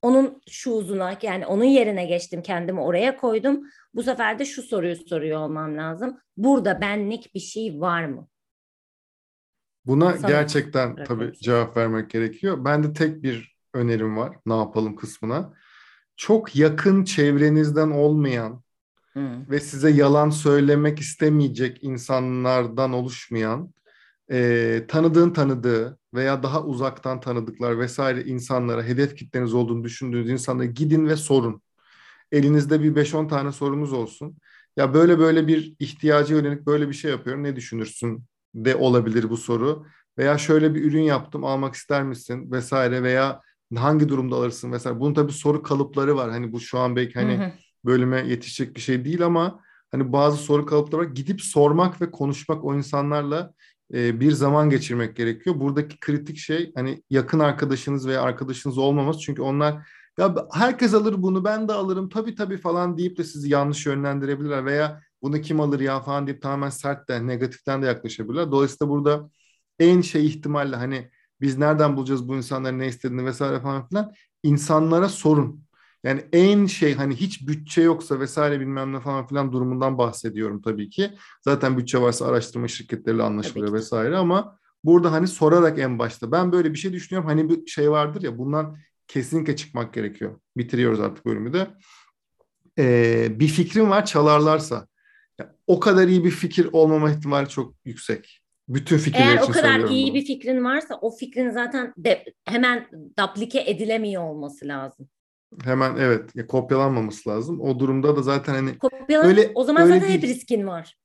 Onun 0.01 0.41
şu 0.49 0.71
uzuna 0.71 1.17
yani 1.21 1.45
onun 1.45 1.63
yerine 1.63 2.05
geçtim 2.05 2.41
kendimi 2.41 2.81
oraya 2.81 3.17
koydum. 3.17 3.61
Bu 3.93 4.03
sefer 4.03 4.39
de 4.39 4.45
şu 4.45 4.63
soruyu 4.63 4.95
soruyor 4.95 5.39
olmam 5.39 5.77
lazım. 5.77 6.17
Burada 6.37 6.81
benlik 6.81 7.35
bir 7.35 7.39
şey 7.39 7.81
var 7.81 8.05
mı? 8.05 8.27
Buna 9.85 10.13
Sana 10.13 10.27
gerçekten 10.27 11.03
tabii 11.03 11.33
cevap 11.33 11.77
vermek 11.77 12.09
gerekiyor. 12.09 12.65
Ben 12.65 12.83
de 12.83 12.93
tek 12.93 13.23
bir 13.23 13.57
önerim 13.73 14.17
var. 14.17 14.35
Ne 14.45 14.57
yapalım 14.57 14.95
kısmına. 14.95 15.53
Çok 16.15 16.55
yakın 16.55 17.03
çevrenizden 17.03 17.91
olmayan 17.91 18.63
Hmm. 19.13 19.49
ve 19.49 19.59
size 19.59 19.89
yalan 19.89 20.29
söylemek 20.29 20.99
istemeyecek 20.99 21.83
insanlardan 21.83 22.93
oluşmayan 22.93 23.73
e, 24.31 24.85
tanıdığın 24.87 25.29
tanıdığı 25.29 25.99
veya 26.13 26.43
daha 26.43 26.63
uzaktan 26.63 27.19
tanıdıklar 27.19 27.79
vesaire 27.79 28.23
insanlara 28.23 28.83
hedef 28.83 29.15
kitleniz 29.15 29.53
olduğunu 29.53 29.83
düşündüğünüz 29.83 30.29
insanlara 30.29 30.65
gidin 30.65 31.07
ve 31.07 31.15
sorun. 31.15 31.61
Elinizde 32.31 32.83
bir 32.83 32.95
5-10 32.95 33.27
tane 33.27 33.51
sorumuz 33.51 33.93
olsun. 33.93 34.37
Ya 34.77 34.93
böyle 34.93 35.19
böyle 35.19 35.47
bir 35.47 35.75
ihtiyaca 35.79 36.35
yönelik 36.35 36.65
böyle 36.65 36.89
bir 36.89 36.93
şey 36.93 37.11
yapıyorum. 37.11 37.43
Ne 37.43 37.55
düşünürsün 37.55 38.23
de 38.55 38.75
olabilir 38.75 39.29
bu 39.29 39.37
soru. 39.37 39.85
Veya 40.17 40.37
şöyle 40.37 40.75
bir 40.75 40.83
ürün 40.83 41.01
yaptım 41.01 41.43
almak 41.45 41.75
ister 41.75 42.03
misin 42.03 42.51
vesaire 42.51 43.03
veya 43.03 43.41
hangi 43.75 44.09
durumda 44.09 44.35
alırsın 44.35 44.71
vesaire. 44.71 44.99
Bunun 44.99 45.13
tabii 45.13 45.31
soru 45.31 45.63
kalıpları 45.63 46.15
var. 46.15 46.31
Hani 46.31 46.51
bu 46.51 46.59
şu 46.59 46.79
an 46.79 46.95
belki 46.95 47.13
hani 47.13 47.37
Hı 47.37 47.43
hı. 47.43 47.51
bölüme 47.85 48.27
yetişecek 48.27 48.75
bir 48.75 48.81
şey 48.81 49.05
değil 49.05 49.25
ama 49.25 49.59
hani 49.91 50.13
bazı 50.13 50.37
soru 50.37 50.65
kalıpları 50.65 51.01
var. 51.01 51.07
Gidip 51.07 51.41
sormak 51.41 52.01
ve 52.01 52.11
konuşmak 52.11 52.65
o 52.65 52.75
insanlarla 52.75 53.53
e, 53.93 54.19
bir 54.19 54.31
zaman 54.31 54.69
geçirmek 54.69 55.15
gerekiyor. 55.15 55.59
Buradaki 55.59 55.99
kritik 55.99 56.37
şey 56.37 56.71
hani 56.75 57.03
yakın 57.09 57.39
arkadaşınız 57.39 58.07
veya 58.07 58.21
arkadaşınız 58.21 58.77
olmaması. 58.77 59.19
Çünkü 59.19 59.41
onlar 59.41 59.89
ya 60.19 60.35
herkes 60.53 60.93
alır 60.93 61.21
bunu 61.21 61.43
ben 61.43 61.67
de 61.67 61.73
alırım 61.73 62.09
tabii 62.09 62.35
tabii 62.35 62.57
falan 62.57 62.97
deyip 62.97 63.17
de 63.17 63.23
sizi 63.23 63.49
yanlış 63.49 63.85
yönlendirebilirler 63.85 64.65
veya 64.65 65.01
bunu 65.21 65.41
kim 65.41 65.59
alır 65.59 65.79
ya 65.79 66.01
falan 66.01 66.27
deyip 66.27 66.41
tamamen 66.41 66.69
sert 66.69 67.09
de 67.09 67.27
negatiften 67.27 67.81
de 67.81 67.85
yaklaşabilirler. 67.85 68.51
Dolayısıyla 68.51 68.89
burada 68.91 69.29
en 69.79 70.01
şey 70.01 70.25
ihtimalle 70.25 70.75
hani 70.75 71.11
biz 71.41 71.57
nereden 71.57 71.97
bulacağız 71.97 72.27
bu 72.27 72.35
insanların 72.35 72.79
ne 72.79 72.87
istediğini 72.87 73.25
vesaire 73.25 73.59
falan 73.59 73.87
filan 73.87 74.13
insanlara 74.43 75.09
sorun. 75.09 75.63
Yani 76.03 76.25
en 76.33 76.65
şey 76.65 76.95
hani 76.95 77.15
hiç 77.15 77.47
bütçe 77.47 77.81
yoksa 77.81 78.19
vesaire 78.19 78.59
bilmem 78.59 78.93
ne 78.93 78.99
falan 78.99 79.27
filan 79.27 79.51
durumundan 79.51 79.97
bahsediyorum 79.97 80.61
tabii 80.61 80.89
ki. 80.89 81.11
Zaten 81.41 81.77
bütçe 81.77 82.01
varsa 82.01 82.25
araştırma 82.25 82.67
şirketleriyle 82.67 83.23
anlaşılıyor 83.23 83.73
vesaire 83.73 84.17
ama 84.17 84.59
burada 84.83 85.11
hani 85.11 85.27
sorarak 85.27 85.79
en 85.79 85.99
başta 85.99 86.31
ben 86.31 86.51
böyle 86.51 86.73
bir 86.73 86.77
şey 86.77 86.93
düşünüyorum. 86.93 87.29
Hani 87.29 87.49
bir 87.49 87.67
şey 87.67 87.91
vardır 87.91 88.21
ya 88.21 88.37
bundan 88.37 88.77
kesinlikle 89.07 89.55
çıkmak 89.55 89.93
gerekiyor. 89.93 90.39
Bitiriyoruz 90.57 90.99
artık 90.99 91.25
bölümü 91.25 91.53
de. 91.53 91.67
Ee, 92.79 93.39
bir 93.39 93.47
fikrim 93.47 93.89
var 93.89 94.05
çalarlarsa. 94.05 94.87
O 95.67 95.79
kadar 95.79 96.07
iyi 96.07 96.25
bir 96.25 96.31
fikir 96.31 96.69
olmama 96.71 97.11
ihtimali 97.11 97.49
çok 97.49 97.73
yüksek. 97.85 98.41
Bütün 98.69 98.97
fikirler 98.97 99.27
Eğer 99.27 99.37
için 99.37 99.51
o 99.51 99.53
kadar 99.53 99.79
iyi 99.79 100.07
bunu. 100.07 100.15
bir 100.15 100.25
fikrin 100.25 100.63
varsa 100.63 100.95
o 101.01 101.11
fikrin 101.11 101.49
zaten 101.49 101.93
de, 101.97 102.25
hemen 102.45 102.87
duplike 103.19 103.63
edilemiyor 103.67 104.23
olması 104.23 104.67
lazım. 104.67 105.09
Hemen 105.63 105.95
evet 105.97 106.35
ya, 106.35 106.47
kopyalanmaması 106.47 107.29
lazım. 107.29 107.61
O 107.61 107.79
durumda 107.79 108.15
da 108.15 108.21
zaten 108.21 108.53
hani 108.53 108.77
Kopyalan 108.77 109.27
Öyle- 109.27 109.51
o 109.55 109.63
zaman 109.63 109.83
öyle 109.83 109.93
zaten 109.99 110.13
hep 110.13 110.21
değil. 110.21 110.35
riskin 110.35 110.67
var. 110.67 110.97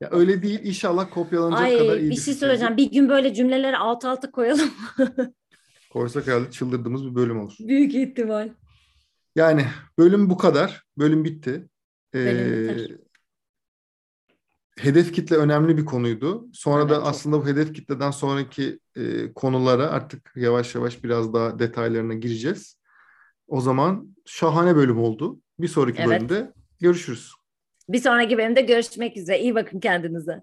ya 0.00 0.08
öyle 0.12 0.42
değil 0.42 0.60
inşallah 0.62 1.10
kopyalanacak 1.10 1.60
Ay 1.62 1.78
kadar 1.78 1.96
iyi 1.98 2.04
bir 2.04 2.10
bir 2.10 2.16
şey 2.16 2.34
söyleyeceğim. 2.34 2.76
Bir 2.76 2.90
gün 2.90 3.08
böyle 3.08 3.34
cümleleri 3.34 3.76
alt 3.76 4.04
alta 4.04 4.30
koyalım. 4.30 4.70
Koysak 5.92 6.26
herhalde 6.26 6.50
çıldırdığımız 6.50 7.06
bir 7.06 7.14
bölüm 7.14 7.40
olur. 7.40 7.54
Büyük 7.60 7.94
ihtimal. 7.94 8.48
Yani 9.36 9.66
bölüm 9.98 10.30
bu 10.30 10.36
kadar. 10.38 10.82
Bölüm 10.98 11.24
bitti. 11.24 11.68
Ee, 12.14 12.24
Bölüm 12.24 12.62
biter. 12.68 12.96
hedef 14.78 15.12
kitle 15.12 15.36
önemli 15.36 15.76
bir 15.76 15.84
konuydu. 15.84 16.46
Sonra 16.52 16.80
Evet, 16.82 16.90
da 16.90 16.94
çok. 16.94 17.06
aslında 17.06 17.40
bu 17.42 17.46
hedef 17.46 17.74
kitleden 17.74 18.10
sonraki 18.10 18.78
e, 18.96 19.32
konulara 19.32 19.86
artık 19.86 20.32
yavaş 20.36 20.74
yavaş 20.74 21.04
biraz 21.04 21.32
daha 21.34 21.58
detaylarına 21.58 22.14
gireceğiz. 22.14 22.77
O 23.48 23.60
zaman 23.60 24.16
şahane 24.26 24.76
bölüm 24.76 24.98
oldu. 24.98 25.40
Bir 25.58 25.68
sonraki 25.68 26.02
Evet. 26.02 26.08
bölümde 26.08 26.52
görüşürüz. 26.80 27.32
Bir 27.88 27.98
sonraki 28.00 28.38
bölümde 28.38 28.60
görüşmek 28.60 29.16
üzere. 29.16 29.40
İyi 29.40 29.54
bakın 29.54 29.80
kendinize. 29.80 30.42